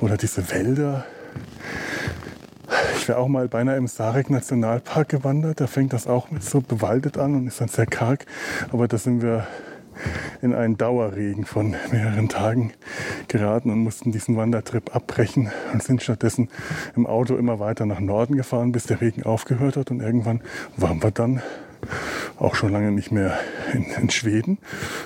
Oder 0.00 0.16
diese 0.16 0.50
Wälder. 0.50 1.04
Ich 2.96 3.06
wäre 3.08 3.18
auch 3.18 3.28
mal 3.28 3.46
beinahe 3.46 3.76
im 3.76 3.88
Sarek 3.88 4.30
Nationalpark 4.30 5.10
gewandert. 5.10 5.60
Da 5.60 5.66
fängt 5.66 5.92
das 5.92 6.06
auch 6.06 6.30
mit 6.30 6.42
so 6.42 6.62
bewaldet 6.62 7.18
an 7.18 7.34
und 7.34 7.46
ist 7.46 7.60
dann 7.60 7.68
sehr 7.68 7.84
karg. 7.84 8.24
Aber 8.72 8.88
da 8.88 8.96
sind 8.96 9.20
wir 9.20 9.46
in 10.42 10.54
einen 10.54 10.76
Dauerregen 10.76 11.44
von 11.44 11.74
mehreren 11.90 12.28
Tagen 12.28 12.72
geraten 13.28 13.70
und 13.70 13.78
mussten 13.78 14.12
diesen 14.12 14.36
Wandertrip 14.36 14.94
abbrechen 14.94 15.50
und 15.72 15.82
sind 15.82 16.02
stattdessen 16.02 16.48
im 16.94 17.06
Auto 17.06 17.36
immer 17.36 17.58
weiter 17.58 17.86
nach 17.86 18.00
Norden 18.00 18.36
gefahren, 18.36 18.72
bis 18.72 18.84
der 18.84 19.00
Regen 19.00 19.22
aufgehört 19.24 19.76
hat. 19.76 19.90
Und 19.90 20.00
irgendwann 20.00 20.40
waren 20.76 21.02
wir 21.02 21.10
dann 21.10 21.42
auch 22.38 22.54
schon 22.54 22.72
lange 22.72 22.90
nicht 22.92 23.12
mehr 23.12 23.38
in, 23.72 23.84
in 23.84 24.10
Schweden, 24.10 24.58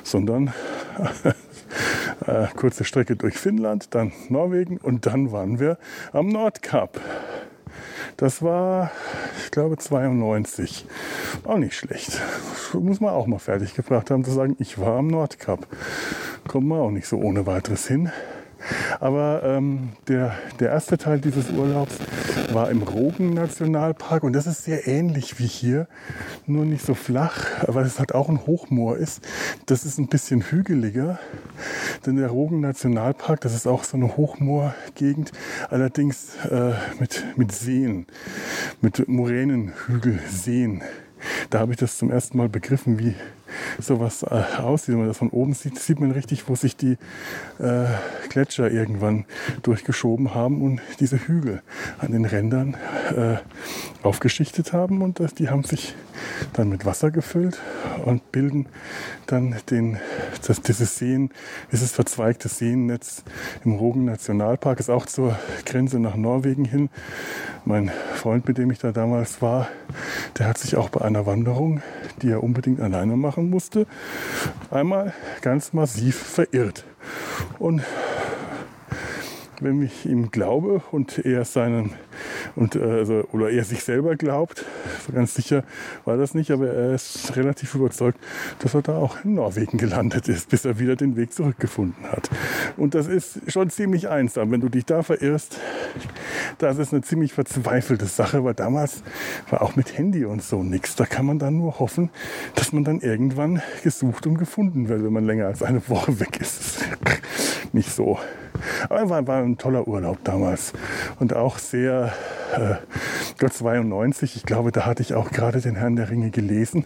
sondern 0.03 0.53
äh, 2.27 2.47
kurze 2.57 2.85
Strecke 2.85 3.17
durch 3.17 3.37
Finnland, 3.37 3.95
dann 3.95 4.13
Norwegen 4.29 4.79
und 4.79 5.07
dann 5.07 5.33
waren 5.33 5.61
wir 5.61 5.79
am 6.13 6.29
Nordkap. 6.29 7.01
Das 8.21 8.43
war, 8.43 8.91
ich 9.43 9.51
glaube, 9.51 9.79
92. 9.79 10.85
Auch 11.45 11.57
nicht 11.57 11.75
schlecht. 11.75 12.21
Muss 12.75 13.01
man 13.01 13.15
auch 13.15 13.27
mal 13.27 13.39
fertig 13.39 13.73
gebracht 13.75 14.11
haben, 14.11 14.25
zu 14.25 14.31
sagen, 14.31 14.57
ich 14.59 14.79
war 14.79 14.99
am 14.99 15.07
Nordkap. 15.07 15.67
Kommt 16.47 16.67
man 16.67 16.81
auch 16.81 16.91
nicht 16.91 17.09
so 17.09 17.17
ohne 17.17 17.47
weiteres 17.47 17.87
hin. 17.89 18.13
Aber 19.01 19.43
ähm, 19.45 19.91
der, 20.09 20.35
der 20.59 20.71
erste 20.71 20.99
Teil 20.99 21.21
dieses 21.21 21.51
Urlaubs 21.51 21.97
war 22.53 22.71
im 22.71 22.83
Rogen-Nationalpark 22.83 24.23
und 24.23 24.33
das 24.33 24.47
ist 24.47 24.65
sehr 24.65 24.87
ähnlich 24.87 25.39
wie 25.39 25.47
hier, 25.47 25.87
nur 26.47 26.65
nicht 26.65 26.85
so 26.85 26.95
flach, 26.95 27.47
weil 27.67 27.85
es 27.85 27.99
halt 27.99 28.15
auch 28.15 28.29
ein 28.29 28.47
Hochmoor 28.47 28.97
ist. 28.97 29.27
Das 29.67 29.85
ist 29.85 29.99
ein 29.99 30.09
bisschen 30.09 30.43
hügeliger, 30.43 31.19
denn 32.07 32.17
der 32.17 32.29
Rogen-Nationalpark, 32.29 33.41
das 33.41 33.55
ist 33.55 33.67
auch 33.67 33.85
so 33.85 33.97
eine 33.97 34.17
Hochmoorgegend, 34.17 35.33
allerdings 35.69 36.37
äh, 36.51 36.73
mit, 36.99 37.25
mit 37.37 37.53
Seen, 37.53 38.07
mit 38.81 39.09
Moränenhügelseen. 39.09 40.83
Da 41.51 41.59
habe 41.61 41.73
ich 41.73 41.79
das 41.79 41.99
zum 41.99 42.11
ersten 42.11 42.39
Mal 42.39 42.49
begriffen, 42.49 42.99
wie 42.99 43.15
sowas 43.79 44.23
äh, 44.23 44.43
aussieht. 44.59 44.91
Wenn 44.91 44.99
man 44.99 45.09
das 45.09 45.19
von 45.19 45.31
oben 45.31 45.55
sieht, 45.55 45.79
sieht 45.79 46.01
man 46.01 46.11
richtig, 46.11 46.49
wo 46.49 46.55
sich 46.55 46.77
die 46.77 46.97
äh, 47.59 47.87
Gletscher 48.29 48.71
irgendwann 48.71 49.25
durchgeschoben 49.63 50.35
haben 50.35 50.63
und 50.63 50.81
diese 51.01 51.17
Hügel 51.17 51.63
an 51.99 52.13
den 52.13 52.25
Rändern 52.25 52.77
äh, 53.17 53.37
aufgeschichtet 54.03 54.73
haben. 54.73 55.03
Und 55.03 55.21
die 55.39 55.49
haben 55.49 55.65
sich 55.65 55.95
dann 56.53 56.69
mit 56.69 56.85
Wasser 56.85 57.11
gefüllt 57.11 57.59
und 58.05 58.33
bilden 58.33 58.67
dann 59.27 59.57
den, 59.71 59.99
das, 60.47 60.61
dieses 60.61 60.99
Seen, 60.99 61.31
dieses 61.73 61.93
verzweigte 61.93 62.49
Seennetz 62.49 63.23
im 63.65 63.75
Rogen 63.75 64.05
Nationalpark 64.05 64.81
ist 64.81 64.91
auch 64.91 65.07
zur 65.07 65.39
Grenze 65.65 65.99
nach 66.01 66.17
Norwegen 66.17 66.65
hin. 66.65 66.91
Mein 67.65 67.91
Freund, 68.15 68.49
mit 68.49 68.59
dem 68.59 68.71
ich 68.71 68.79
da 68.79 68.93
damals 68.93 69.43
war, 69.43 69.69
der 70.39 70.47
hat 70.47 70.59
sich 70.59 70.77
auch 70.77 70.89
bei 70.89 71.03
einer 71.03 71.27
Wanderung, 71.27 71.83
die 72.23 72.31
er 72.31 72.43
unbedingt 72.43 72.81
alleine 72.81 73.17
machen 73.17 73.50
musste, 73.51 73.87
einmal 74.71 75.13
ganz 75.43 75.73
massiv 75.73 76.17
verirrt. 76.17 76.85
Und 77.59 77.83
wenn 79.63 79.83
ich 79.83 80.07
ihm 80.07 80.31
glaube 80.31 80.83
und 80.91 81.19
er 81.25 81.45
seinen 81.45 81.93
und 82.57 82.77
äh, 82.77 82.83
also, 82.83 83.25
oder 83.33 83.51
er 83.51 83.65
sich 83.65 83.85
selber 83.85 84.17
glaubt, 84.17 84.65
ganz 85.13 85.35
sicher 85.35 85.65
war 86.05 86.17
das 86.17 86.35
nicht, 86.35 86.51
aber 86.51 86.69
er 86.69 86.95
ist 86.95 87.37
relativ 87.37 87.75
überzeugt, 87.75 88.19
dass 88.61 88.75
er 88.75 88.83
da 88.83 88.97
auch 88.97 89.25
in 89.25 89.35
Norwegen 89.35 89.79
gelandet 89.79 90.29
ist, 90.29 90.49
bis 90.49 90.65
er 90.65 90.79
wieder 90.79 90.97
den 90.97 91.17
Weg 91.17 91.33
zurückgefunden 91.33 92.05
hat. 92.11 92.31
Und 92.77 92.95
das 92.95 93.07
ist 93.07 93.51
schon 93.51 93.71
ziemlich 93.71 94.09
einsam, 94.09 94.51
wenn 94.51 94.61
du 94.61 94.69
dich 94.69 94.85
da 94.85 95.03
verirrst. 95.03 95.59
Das 96.59 96.79
ist 96.79 96.93
eine 96.93 97.03
ziemlich 97.03 97.33
verzweifelte 97.33 98.07
Sache, 98.07 98.45
weil 98.45 98.55
damals 98.55 99.03
war 99.51 99.63
auch 99.63 99.77
mit 99.77 99.97
Handy 99.97 100.25
und 100.25 100.43
so 100.43 100.63
nichts. 100.63 100.97
Da 100.97 101.07
kann 101.07 101.27
man 101.27 101.39
dann 101.39 101.57
nur 101.57 101.79
hoffen, 101.79 102.11
dass 102.55 102.73
man 102.73 102.85
dann 102.85 103.01
irgendwann 103.01 103.63
gesucht 103.83 104.27
und 104.27 104.39
gefunden 104.39 104.89
wird, 104.89 105.05
wenn 105.05 105.13
man 105.13 105.25
länger 105.25 105.47
als 105.47 105.63
eine 105.63 105.87
Woche 105.89 106.21
weg 106.21 106.41
ist. 106.41 106.85
Nicht 107.73 107.91
so. 107.91 108.19
Aber 108.89 109.09
war, 109.09 109.27
war 109.27 109.43
ein 109.43 109.59
toller 109.59 109.87
Urlaub 109.87 110.19
damals 110.25 110.73
und 111.19 111.35
auch 111.35 111.59
sehr, 111.59 112.13
äh, 112.53 112.75
Gott 113.39 113.53
92, 113.53 114.37
ich 114.37 114.45
glaube, 114.45 114.73
da 114.73 114.87
hatte 114.87 115.03
ich 115.03 115.15
auch 115.15 115.31
gerade 115.31 115.61
den 115.61 115.77
Herrn 115.77 115.97
der 115.97 116.11
Ringe 116.11 116.31
gelesen. 116.31 116.85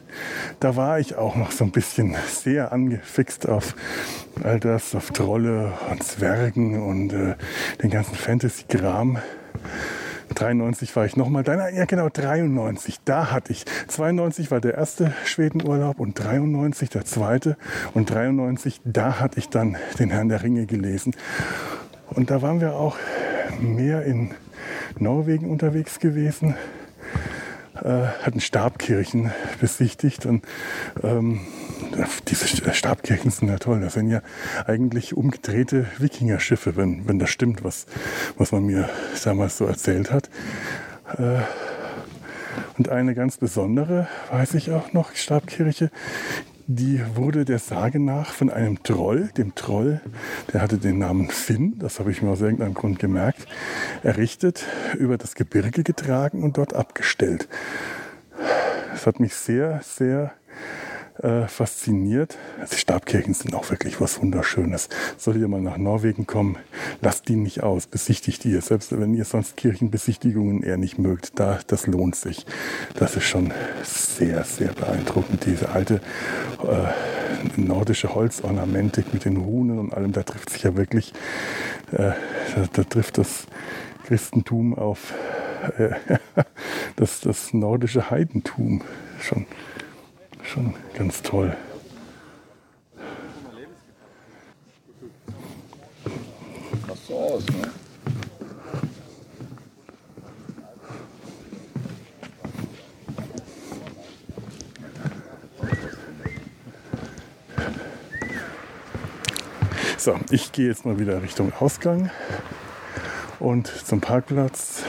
Da 0.61 0.77
war 0.77 1.01
ich 1.01 1.17
auch 1.17 1.37
noch 1.37 1.51
so 1.51 1.65
ein 1.65 1.71
bisschen 1.71 2.17
sehr 2.29 2.73
angefixt 2.73 3.49
auf 3.49 3.75
all 4.43 4.61
das, 4.61 4.95
auf 4.95 5.11
Trolle 5.11 5.73
und 5.91 6.03
Zwergen 6.03 6.83
und 6.83 7.13
äh, 7.13 7.35
den 7.83 7.91
ganzen 7.91 8.15
Fantasy-Kram. 8.15 9.19
93 10.35 10.95
war 10.97 11.05
ich 11.07 11.17
nochmal. 11.17 11.45
Ja, 11.47 11.85
genau, 11.85 12.09
93. 12.09 13.01
Da 13.05 13.31
hatte 13.31 13.53
ich. 13.53 13.65
92 13.89 14.51
war 14.51 14.61
der 14.61 14.75
erste 14.75 15.13
Schwedenurlaub 15.25 16.01
und 16.01 16.19
93 16.19 16.91
der 16.91 17.05
zweite. 17.05 17.57
Und 17.93 18.11
93, 18.11 18.81
da 18.85 19.21
hatte 19.21 19.39
ich 19.39 19.49
dann 19.49 19.77
den 19.99 20.11
Herrn 20.11 20.29
der 20.29 20.43
Ringe 20.43 20.67
gelesen. 20.67 21.15
Und 22.11 22.31
da 22.31 22.43
waren 22.43 22.61
wir 22.61 22.75
auch 22.75 22.97
mehr 23.61 24.05
in 24.05 24.31
Norwegen 24.99 25.51
unterwegs 25.51 25.99
gewesen, 25.99 26.55
hatten 27.75 28.41
Stabkirchen 28.41 29.33
besichtigt 29.61 30.27
und 30.27 30.45
ähm, 31.03 31.41
diese 32.29 32.47
Stabkirchen 32.73 33.31
sind 33.31 33.49
ja 33.49 33.59
toll. 33.59 33.81
Das 33.81 33.95
sind 33.95 34.11
ja 34.11 34.23
eigentlich 34.67 35.17
umgedrehte 35.17 35.87
Wikingerschiffe, 35.99 36.77
wenn, 36.77 37.07
wenn 37.09 37.19
das 37.19 37.31
stimmt, 37.31 37.65
was, 37.65 37.87
was 38.37 38.53
man 38.53 38.65
mir 38.65 38.89
damals 39.25 39.59
so 39.59 39.67
erzählt 39.67 40.11
hat. 40.11 40.31
Äh, 41.19 41.41
und 42.79 42.89
eine 42.89 43.15
ganz 43.15 43.37
besondere, 43.37 44.09
weiß 44.31 44.55
ich 44.55 44.71
auch 44.71 44.93
noch, 44.93 45.15
Stabkirche, 45.15 45.91
die 46.67 47.01
wurde 47.15 47.45
der 47.45 47.59
Sage 47.59 48.01
nach 48.01 48.33
von 48.33 48.51
einem 48.51 48.83
Troll, 48.83 49.31
dem 49.37 49.55
Troll, 49.55 50.01
der 50.53 50.63
hatte 50.63 50.79
den 50.79 50.99
Namen 50.99 51.29
Finn, 51.29 51.79
das 51.79 51.99
habe 52.01 52.11
ich 52.11 52.23
mir 52.23 52.31
aus 52.31 52.41
irgendeinem 52.41 52.75
Grund 52.75 52.99
gemerkt, 52.99 53.47
errichtet, 54.03 54.65
über 54.99 55.19
das 55.19 55.35
Gebirge 55.35 55.83
getragen 55.83 56.43
und 56.43 56.57
dort 56.57 56.75
abgestellt. 56.75 57.49
Das 58.93 59.07
hat 59.07 59.21
mich 59.21 59.35
sehr, 59.35 59.81
sehr 59.83 60.33
äh, 61.23 61.47
fasziniert. 61.47 62.37
Also 62.61 62.77
Stabkirchen 62.77 63.35
sind 63.35 63.55
auch 63.55 63.71
wirklich 63.71 64.01
was 64.01 64.21
Wunderschönes. 64.21 64.89
Solltet 65.17 65.43
ihr 65.43 65.49
mal 65.49 65.61
nach 65.61 65.77
Norwegen 65.77 66.27
kommen, 66.27 66.57
lasst 67.01 67.29
die 67.29 67.37
nicht 67.37 67.63
aus, 67.63 67.87
besichtigt 67.87 68.45
die. 68.45 68.61
Selbst 68.61 68.99
wenn 68.99 69.15
ihr 69.15 69.25
sonst 69.25 69.57
Kirchenbesichtigungen 69.57 70.63
eher 70.63 70.77
nicht 70.77 70.99
mögt, 70.99 71.39
da, 71.39 71.61
das 71.67 71.87
lohnt 71.87 72.17
sich. 72.17 72.47
Das 72.95 73.17
ist 73.17 73.25
schon 73.25 73.53
sehr, 73.85 74.45
sehr 74.45 74.73
beeindruckend. 74.73 75.47
Diese 75.47 75.69
alte 75.71 76.01
äh, 76.63 77.61
nordische 77.61 78.15
Holzornamentik 78.15 79.13
mit 79.15 79.25
den 79.25 79.37
Runen 79.37 79.79
und 79.79 79.95
allem, 79.95 80.13
da 80.13 80.23
trifft 80.23 80.51
sich 80.51 80.63
ja 80.65 80.77
wirklich, 80.77 81.13
äh, 81.93 82.13
da, 82.55 82.67
da 82.73 82.85
trifft 82.85 83.19
das 83.19 83.47
Christentum 84.07 84.75
auf 84.77 85.15
äh, 85.79 85.91
das, 86.97 87.21
das 87.21 87.53
nordische 87.53 88.11
Heidentum 88.11 88.83
schon 89.21 89.47
schon 90.47 90.75
ganz 90.95 91.23
toll. 91.23 91.57
Das 96.87 97.07
so 97.07 97.19
aus, 97.19 97.47
ne? 97.47 97.71
So, 109.99 110.19
ich 110.31 110.53
gehe 110.53 110.69
jetzt 110.69 110.85
mal 110.85 110.99
wieder 110.99 111.23
Richtung 111.23 111.51
Ausgang 111.59 112.11
und 113.39 113.69
zum 113.69 114.03
Parkplatz. 114.03 114.83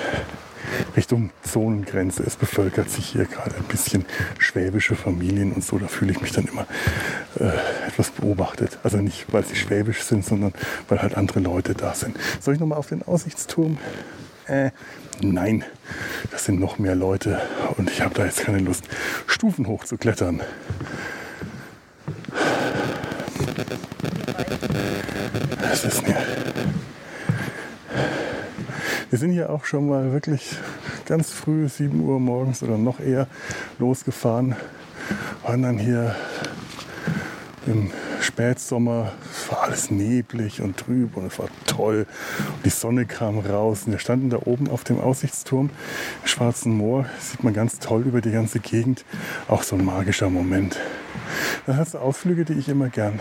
Richtung 0.95 1.31
Zonengrenze. 1.43 2.23
Es 2.23 2.35
bevölkert 2.35 2.89
sich 2.89 3.07
hier 3.07 3.25
gerade 3.25 3.55
ein 3.55 3.63
bisschen 3.65 4.05
schwäbische 4.37 4.95
Familien 4.95 5.51
und 5.51 5.63
so. 5.63 5.77
Da 5.77 5.87
fühle 5.87 6.11
ich 6.11 6.21
mich 6.21 6.31
dann 6.31 6.45
immer 6.45 6.65
äh, 7.39 7.51
etwas 7.87 8.11
beobachtet. 8.11 8.79
Also 8.83 8.97
nicht, 8.97 9.25
weil 9.31 9.45
sie 9.45 9.55
schwäbisch 9.55 10.03
sind, 10.03 10.25
sondern 10.25 10.53
weil 10.87 11.01
halt 11.01 11.15
andere 11.15 11.39
Leute 11.39 11.73
da 11.73 11.93
sind. 11.93 12.17
Soll 12.39 12.53
ich 12.53 12.59
nochmal 12.59 12.77
auf 12.77 12.87
den 12.87 13.03
Aussichtsturm? 13.03 13.77
Äh, 14.47 14.71
nein, 15.21 15.63
das 16.31 16.45
sind 16.45 16.59
noch 16.59 16.77
mehr 16.77 16.95
Leute 16.95 17.41
und 17.77 17.89
ich 17.89 18.01
habe 18.01 18.13
da 18.13 18.25
jetzt 18.25 18.41
keine 18.41 18.59
Lust, 18.59 18.85
Stufen 19.25 19.67
hoch 19.67 19.83
zu 19.85 19.97
klettern. 19.97 20.41
Das 25.61 25.83
ist 25.83 26.07
mir 26.07 26.15
wir 29.15 29.19
sind 29.19 29.31
hier 29.31 29.49
auch 29.49 29.63
schon 29.63 29.87
mal 29.87 30.11
wirklich 30.11 30.57
ganz 31.05 31.31
früh, 31.31 31.67
7 31.67 31.99
Uhr 32.01 32.19
morgens 32.19 32.63
oder 32.63 32.77
noch 32.77 32.99
eher, 32.99 33.27
losgefahren. 33.79 34.55
Waren 35.43 35.61
dann 35.61 35.77
hier 35.77 36.15
im 37.67 37.91
Spätsommer, 38.21 39.11
es 39.31 39.51
war 39.51 39.63
alles 39.63 39.91
neblig 39.91 40.61
und 40.61 40.77
trüb 40.77 41.17
und 41.17 41.27
es 41.27 41.39
war 41.39 41.47
toll. 41.67 42.07
Und 42.39 42.65
die 42.65 42.69
Sonne 42.69 43.05
kam 43.05 43.39
raus 43.39 43.83
und 43.85 43.93
wir 43.93 43.99
standen 43.99 44.29
da 44.29 44.39
oben 44.45 44.69
auf 44.69 44.83
dem 44.83 44.99
Aussichtsturm 44.99 45.69
im 46.21 46.27
Schwarzen 46.27 46.75
Moor. 46.75 47.05
Sieht 47.19 47.43
man 47.43 47.53
ganz 47.53 47.79
toll 47.79 48.03
über 48.03 48.21
die 48.21 48.31
ganze 48.31 48.59
Gegend. 48.59 49.05
Auch 49.47 49.63
so 49.63 49.75
ein 49.75 49.85
magischer 49.85 50.29
Moment. 50.29 50.79
Das 51.65 51.91
sind 51.91 51.99
Ausflüge, 51.99 52.45
die 52.45 52.53
ich 52.53 52.69
immer 52.69 52.89
gern 52.89 53.19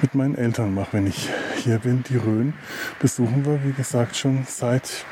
mit 0.00 0.14
meinen 0.14 0.36
Eltern 0.36 0.74
mache, 0.74 0.92
wenn 0.92 1.06
ich 1.06 1.28
hier 1.56 1.78
bin. 1.78 2.04
Die 2.08 2.16
Rhön 2.16 2.54
besuchen 3.00 3.44
wir, 3.44 3.64
wie 3.64 3.72
gesagt, 3.72 4.16
schon 4.16 4.46
seit 4.48 5.04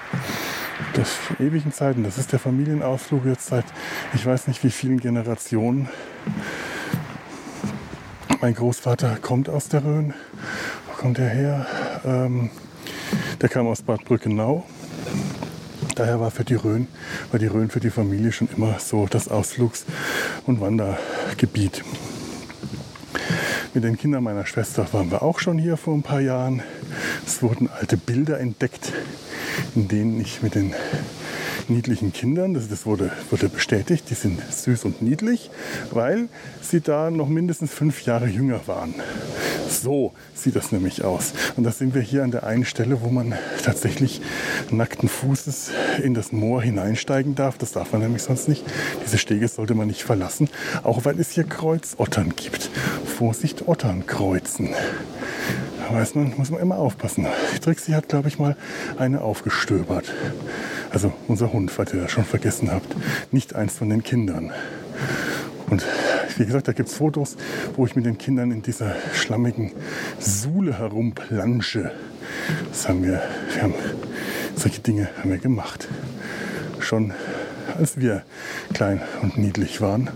des 0.96 1.16
ewigen 1.38 1.72
Zeiten. 1.72 2.04
Das 2.04 2.18
ist 2.18 2.32
der 2.32 2.38
Familienausflug 2.38 3.24
jetzt 3.26 3.46
seit 3.46 3.64
ich 4.14 4.24
weiß 4.24 4.48
nicht 4.48 4.62
wie 4.64 4.70
vielen 4.70 4.98
Generationen. 4.98 5.88
Mein 8.40 8.54
Großvater 8.54 9.18
kommt 9.20 9.48
aus 9.48 9.68
der 9.68 9.84
Rhön. 9.84 10.14
Wo 10.86 11.00
kommt 11.00 11.18
er 11.18 11.28
her? 11.28 11.66
Ähm, 12.04 12.50
der 13.40 13.48
kam 13.48 13.66
aus 13.66 13.82
Bad 13.82 14.04
Brückenau. 14.04 14.64
Daher 15.94 16.20
war 16.20 16.30
für 16.30 16.44
die 16.44 16.54
Rhön, 16.54 16.88
war 17.30 17.38
die 17.38 17.46
Rhön 17.46 17.68
für 17.68 17.80
die 17.80 17.90
Familie 17.90 18.32
schon 18.32 18.48
immer 18.56 18.78
so 18.78 19.06
das 19.06 19.28
Ausflugs- 19.28 19.84
und 20.46 20.60
Wandergebiet. 20.60 21.82
Mit 23.74 23.84
den 23.84 23.96
Kindern 23.96 24.24
meiner 24.24 24.46
Schwester 24.46 24.86
waren 24.92 25.10
wir 25.10 25.22
auch 25.22 25.38
schon 25.38 25.58
hier 25.58 25.76
vor 25.76 25.94
ein 25.94 26.02
paar 26.02 26.20
Jahren. 26.20 26.62
Es 27.26 27.42
wurden 27.42 27.68
alte 27.68 27.96
Bilder 27.96 28.40
entdeckt, 28.40 28.92
in 29.74 29.88
denen 29.88 30.20
ich 30.20 30.42
mit 30.42 30.54
den 30.54 30.74
niedlichen 31.68 32.12
Kindern, 32.12 32.54
das, 32.54 32.68
das 32.68 32.84
wurde, 32.84 33.10
wurde 33.30 33.48
bestätigt, 33.48 34.10
die 34.10 34.14
sind 34.14 34.40
süß 34.50 34.84
und 34.84 35.02
niedlich, 35.02 35.50
weil 35.90 36.28
sie 36.60 36.80
da 36.80 37.10
noch 37.10 37.28
mindestens 37.28 37.72
fünf 37.72 38.04
Jahre 38.04 38.26
jünger 38.26 38.60
waren. 38.66 38.94
So 39.68 40.12
sieht 40.34 40.56
das 40.56 40.72
nämlich 40.72 41.04
aus. 41.04 41.32
Und 41.56 41.64
da 41.64 41.70
sind 41.70 41.94
wir 41.94 42.02
hier 42.02 42.24
an 42.24 42.32
der 42.32 42.44
einen 42.44 42.64
Stelle, 42.64 43.02
wo 43.02 43.08
man 43.08 43.34
tatsächlich 43.62 44.20
nackten 44.70 45.08
Fußes 45.08 45.70
in 46.02 46.14
das 46.14 46.32
Moor 46.32 46.60
hineinsteigen 46.62 47.34
darf. 47.34 47.56
Das 47.56 47.72
darf 47.72 47.92
man 47.92 48.02
nämlich 48.02 48.22
sonst 48.22 48.48
nicht. 48.48 48.64
Diese 49.04 49.18
Stege 49.18 49.46
sollte 49.46 49.74
man 49.74 49.86
nicht 49.86 50.02
verlassen, 50.02 50.48
auch 50.82 51.04
weil 51.04 51.20
es 51.20 51.30
hier 51.30 51.44
Kreuzottern 51.44 52.34
gibt. 52.34 52.70
Vorsicht, 53.04 53.68
Ottern 53.68 54.06
kreuzen. 54.06 54.70
Weiß 55.92 56.14
man, 56.14 56.32
muss 56.36 56.50
man 56.50 56.60
immer 56.60 56.78
aufpassen. 56.78 57.26
Trixie 57.60 57.94
hat, 57.94 58.08
glaube 58.08 58.28
ich, 58.28 58.38
mal 58.38 58.56
eine 58.96 59.22
aufgestöbert. 59.22 60.12
Also 60.90 61.12
unser 61.28 61.52
Hund, 61.52 61.70
falls 61.70 61.92
ihr 61.92 62.02
das 62.02 62.10
schon 62.10 62.24
vergessen 62.24 62.70
habt. 62.70 62.94
Nicht 63.32 63.54
eins 63.54 63.76
von 63.76 63.88
den 63.88 64.02
Kindern. 64.02 64.52
Und 65.68 65.84
wie 66.36 66.46
gesagt, 66.46 66.68
da 66.68 66.72
gibt 66.72 66.88
es 66.88 66.94
Fotos, 66.94 67.36
wo 67.76 67.86
ich 67.86 67.96
mit 67.96 68.06
den 68.06 68.18
Kindern 68.18 68.50
in 68.50 68.62
dieser 68.62 68.94
schlammigen 69.14 69.72
Suhle 70.18 70.78
herumplansche. 70.78 71.92
Das 72.70 72.88
haben 72.88 73.02
wir, 73.02 73.22
wir 73.52 73.62
haben, 73.62 73.74
solche 74.56 74.80
Dinge 74.80 75.08
haben 75.18 75.30
wir 75.30 75.38
gemacht. 75.38 75.88
Schon 76.80 77.12
als 77.78 77.98
wir 77.98 78.22
klein 78.74 79.00
und 79.22 79.38
niedlich 79.38 79.80
waren. 79.80 80.10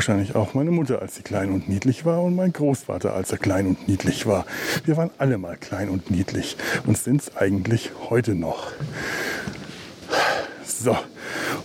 Wahrscheinlich 0.00 0.34
auch 0.34 0.54
meine 0.54 0.70
Mutter, 0.70 1.02
als 1.02 1.16
sie 1.16 1.22
klein 1.22 1.50
und 1.50 1.68
niedlich 1.68 2.06
war 2.06 2.22
und 2.22 2.34
mein 2.34 2.54
Großvater, 2.54 3.12
als 3.12 3.32
er 3.32 3.36
klein 3.36 3.66
und 3.66 3.86
niedlich 3.86 4.24
war. 4.24 4.46
Wir 4.86 4.96
waren 4.96 5.10
alle 5.18 5.36
mal 5.36 5.58
klein 5.58 5.90
und 5.90 6.10
niedlich 6.10 6.56
und 6.86 6.96
sind 6.96 7.20
es 7.20 7.36
eigentlich 7.36 7.90
heute 8.08 8.34
noch. 8.34 8.72
So, 10.64 10.96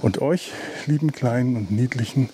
und 0.02 0.21
euch, 0.21 0.52
lieben 0.86 1.13
kleinen 1.13 1.56
und 1.56 1.71
niedlichen 1.71 2.30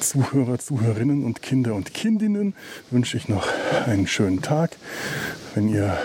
Zuhörer, 0.00 0.58
Zuhörerinnen 0.58 1.24
und 1.24 1.40
Kinder 1.40 1.74
und 1.74 1.94
Kindinnen, 1.94 2.54
wünsche 2.90 3.16
ich 3.16 3.30
noch 3.30 3.48
einen 3.86 4.06
schönen 4.06 4.42
Tag. 4.42 4.76
Wenn 5.54 5.70
ihr 5.70 5.96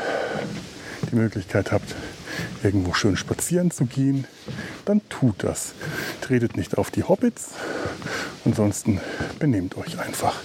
die 1.11 1.17
Möglichkeit 1.17 1.73
habt, 1.73 1.95
irgendwo 2.63 2.93
schön 2.93 3.17
spazieren 3.17 3.71
zu 3.71 3.87
gehen, 3.87 4.25
dann 4.85 5.01
tut 5.09 5.43
das. 5.43 5.73
Tretet 6.21 6.55
nicht 6.55 6.77
auf 6.77 6.91
die 6.91 7.03
Hobbits. 7.03 7.49
Ansonsten 8.45 8.99
benehmt 9.39 9.77
euch 9.77 9.99
einfach. 9.99 10.41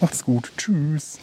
Macht's 0.00 0.24
gut. 0.24 0.52
Tschüss. 0.56 1.18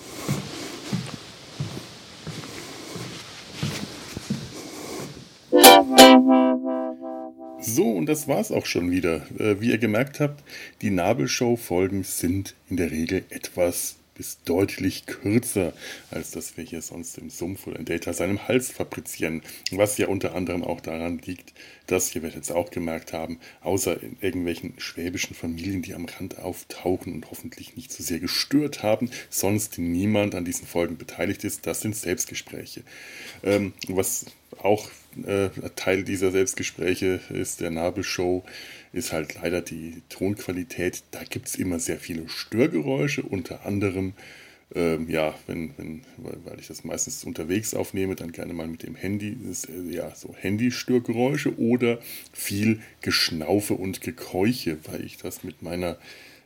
So, 7.59 7.89
und 7.91 8.07
das 8.07 8.27
war's 8.27 8.51
auch 8.51 8.65
schon 8.65 8.91
wieder. 8.91 9.25
Äh, 9.39 9.59
wie 9.59 9.71
ihr 9.71 9.77
gemerkt 9.77 10.19
habt, 10.19 10.43
die 10.81 10.91
Nabelshow-Folgen 10.91 12.03
sind 12.03 12.55
in 12.69 12.77
der 12.77 12.91
Regel 12.91 13.23
etwas 13.29 13.95
bis 14.15 14.39
deutlich 14.43 15.05
kürzer 15.05 15.73
als 16.11 16.31
das 16.31 16.57
wir 16.57 16.63
hier 16.63 16.81
sonst 16.81 17.17
im 17.17 17.29
Sumpf 17.29 17.67
oder 17.67 17.79
in 17.79 17.85
Data 17.85 18.13
seinem 18.13 18.47
Hals 18.47 18.71
fabrizieren. 18.71 19.41
Was 19.71 19.97
ja 19.97 20.07
unter 20.07 20.35
anderem 20.35 20.63
auch 20.63 20.81
daran 20.81 21.19
liegt, 21.19 21.53
dass, 21.87 22.15
ihr 22.15 22.23
werdet 22.23 22.43
es 22.43 22.51
auch 22.51 22.71
gemerkt 22.71 23.13
haben, 23.13 23.39
außer 23.61 24.01
in 24.01 24.17
irgendwelchen 24.21 24.73
schwäbischen 24.77 25.35
Familien, 25.35 25.81
die 25.81 25.93
am 25.93 26.05
Rand 26.05 26.39
auftauchen 26.39 27.13
und 27.13 27.29
hoffentlich 27.29 27.75
nicht 27.75 27.91
zu 27.91 28.03
so 28.03 28.07
sehr 28.07 28.19
gestört 28.19 28.83
haben, 28.83 29.09
sonst 29.29 29.77
niemand 29.79 30.35
an 30.35 30.45
diesen 30.45 30.67
Folgen 30.67 30.97
beteiligt 30.97 31.43
ist. 31.43 31.67
Das 31.67 31.81
sind 31.81 31.95
Selbstgespräche. 31.95 32.83
Ähm, 33.43 33.73
was 33.87 34.25
auch 34.59 34.89
äh, 35.25 35.49
Teil 35.75 36.03
dieser 36.03 36.31
Selbstgespräche 36.31 37.19
ist 37.29 37.61
der 37.61 37.71
Nabelshow 37.71 38.43
ist 38.93 39.11
halt 39.11 39.35
leider 39.41 39.61
die 39.61 40.01
Tonqualität. 40.09 41.03
Da 41.11 41.23
gibt 41.23 41.47
es 41.47 41.55
immer 41.55 41.79
sehr 41.79 41.99
viele 41.99 42.29
Störgeräusche, 42.29 43.23
unter 43.23 43.65
anderem, 43.65 44.13
ähm, 44.75 45.09
ja, 45.09 45.35
wenn, 45.47 45.73
wenn, 45.77 46.01
weil 46.17 46.59
ich 46.59 46.67
das 46.67 46.83
meistens 46.83 47.23
unterwegs 47.23 47.73
aufnehme, 47.73 48.15
dann 48.15 48.31
gerne 48.31 48.53
mal 48.53 48.67
mit 48.67 48.83
dem 48.83 48.95
Handy, 48.95 49.35
ist, 49.49 49.67
äh, 49.67 49.81
ja, 49.89 50.15
so 50.15 50.33
Handy-Störgeräusche 50.35 51.57
oder 51.59 51.99
viel 52.31 52.81
Geschnaufe 53.01 53.73
und 53.73 54.01
Gekeuche, 54.01 54.77
weil 54.85 55.03
ich 55.03 55.17
das 55.17 55.43
mit 55.43 55.61
meiner 55.61 55.97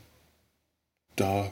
da 1.18 1.52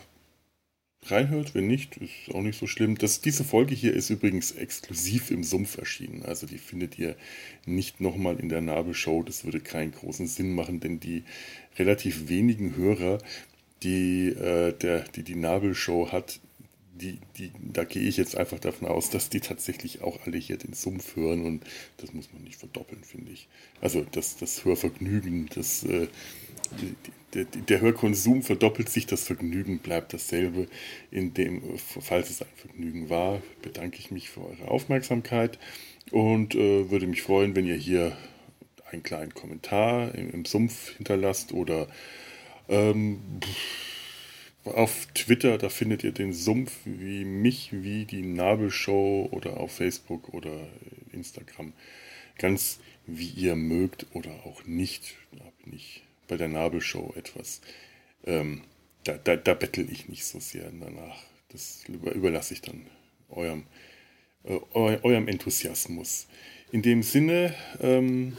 reinhört. 1.11 1.55
Wenn 1.55 1.67
nicht, 1.67 1.97
ist 1.97 2.33
auch 2.33 2.41
nicht 2.41 2.59
so 2.59 2.67
schlimm. 2.67 2.97
Das, 2.97 3.21
diese 3.21 3.43
Folge 3.43 3.75
hier 3.75 3.93
ist 3.93 4.09
übrigens 4.09 4.51
exklusiv 4.51 5.31
im 5.31 5.43
Sumpf 5.43 5.77
erschienen. 5.77 6.23
Also 6.23 6.47
die 6.47 6.57
findet 6.57 6.97
ihr 6.99 7.15
nicht 7.65 8.01
nochmal 8.01 8.39
in 8.39 8.49
der 8.49 8.61
Nabelshow. 8.61 9.23
Das 9.23 9.45
würde 9.45 9.59
keinen 9.59 9.91
großen 9.91 10.27
Sinn 10.27 10.53
machen, 10.53 10.79
denn 10.79 10.99
die 10.99 11.23
relativ 11.77 12.29
wenigen 12.29 12.75
Hörer, 12.75 13.19
die 13.83 14.29
äh, 14.29 14.73
der, 14.73 15.01
die, 15.01 15.23
die 15.23 15.35
Nabelshow 15.35 16.11
hat, 16.11 16.39
die, 16.95 17.19
die, 17.37 17.51
da 17.59 17.83
gehe 17.83 18.03
ich 18.03 18.17
jetzt 18.17 18.37
einfach 18.37 18.59
davon 18.59 18.87
aus, 18.87 19.09
dass 19.09 19.29
die 19.29 19.39
tatsächlich 19.39 20.01
auch 20.01 20.19
alle 20.25 20.37
hier 20.37 20.57
den 20.57 20.73
Sumpf 20.73 21.15
hören 21.15 21.45
und 21.45 21.63
das 21.97 22.13
muss 22.13 22.31
man 22.31 22.43
nicht 22.43 22.57
verdoppeln, 22.57 23.03
finde 23.03 23.31
ich. 23.31 23.47
Also 23.81 24.05
das, 24.11 24.37
das 24.37 24.63
Hörvergnügen, 24.63 25.49
das, 25.53 25.83
äh, 25.83 26.07
die, 26.81 26.95
der, 27.33 27.45
der 27.45 27.81
Hörkonsum 27.81 28.43
verdoppelt 28.43 28.89
sich, 28.89 29.05
das 29.05 29.23
Vergnügen 29.23 29.79
bleibt 29.79 30.13
dasselbe. 30.13 30.67
In 31.11 31.33
dem, 31.33 31.77
falls 31.77 32.29
es 32.29 32.41
ein 32.41 32.47
Vergnügen 32.55 33.09
war, 33.09 33.41
bedanke 33.61 33.97
ich 33.99 34.11
mich 34.11 34.29
für 34.29 34.41
eure 34.41 34.67
Aufmerksamkeit 34.67 35.57
und 36.11 36.55
äh, 36.55 36.89
würde 36.91 37.07
mich 37.07 37.21
freuen, 37.21 37.55
wenn 37.55 37.65
ihr 37.65 37.75
hier 37.75 38.15
einen 38.91 39.03
kleinen 39.03 39.33
Kommentar 39.33 40.13
im, 40.15 40.29
im 40.29 40.45
Sumpf 40.45 40.95
hinterlasst 40.97 41.51
oder 41.53 41.87
ähm, 42.69 43.19
auf 44.65 45.07
Twitter, 45.13 45.57
da 45.57 45.69
findet 45.69 46.03
ihr 46.03 46.13
den 46.13 46.31
Sumpf 46.31 46.71
wie 46.85 47.25
mich, 47.25 47.69
wie 47.71 48.05
die 48.05 48.21
Nabelshow 48.21 49.27
oder 49.31 49.57
auf 49.57 49.73
Facebook 49.73 50.33
oder 50.33 50.67
Instagram. 51.11 51.73
Ganz 52.37 52.79
wie 53.05 53.27
ihr 53.29 53.55
mögt 53.55 54.05
oder 54.13 54.31
auch 54.45 54.63
nicht. 54.65 55.15
Da 55.33 55.43
bin 55.63 55.73
ich 55.73 56.03
bei 56.27 56.37
der 56.37 56.47
Nabelshow 56.47 57.13
etwas. 57.15 57.61
Ähm, 58.25 58.61
da, 59.03 59.17
da, 59.17 59.35
da 59.35 59.53
bettel 59.53 59.91
ich 59.91 60.07
nicht 60.07 60.25
so 60.25 60.39
sehr 60.39 60.71
danach. 60.71 61.23
Das 61.49 61.83
überlasse 61.87 62.53
ich 62.53 62.61
dann 62.61 62.87
eurem, 63.29 63.65
äh, 64.43 64.59
eurem 64.73 65.27
Enthusiasmus. 65.27 66.27
In 66.71 66.81
dem 66.81 67.03
Sinne, 67.03 67.53
ähm, 67.81 68.37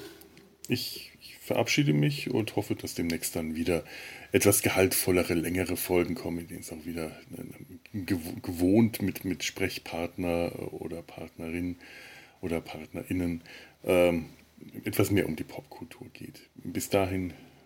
ich, 0.69 1.13
ich, 1.21 1.37
verabschiede 1.39 1.93
mich 1.93 2.31
und 2.31 2.57
hoffe, 2.57 2.75
dass 2.75 2.95
demnächst 2.95 3.37
dann 3.37 3.55
wieder 3.55 3.85
etwas 4.33 4.63
gehaltvollere, 4.63 5.35
längere 5.35 5.77
Folgen 5.77 6.15
kommen, 6.15 6.39
in 6.39 6.49
denen 6.49 6.61
es 6.61 6.73
auch 6.73 6.85
wieder 6.87 7.13
äh, 7.37 8.01
gewohnt 8.01 9.03
mit, 9.03 9.25
mit 9.25 9.45
Sprechpartner 9.45 10.73
oder 10.73 11.03
Partnerin 11.03 11.77
oder 12.41 12.61
PartnerInnen 12.61 13.43
ähm, 13.85 14.27
etwas 14.85 15.11
mehr 15.11 15.27
um 15.27 15.37
die 15.37 15.45
Popkultur 15.45 16.09
geht. 16.13 16.41
Bis 16.57 16.89
dahin 16.89 17.35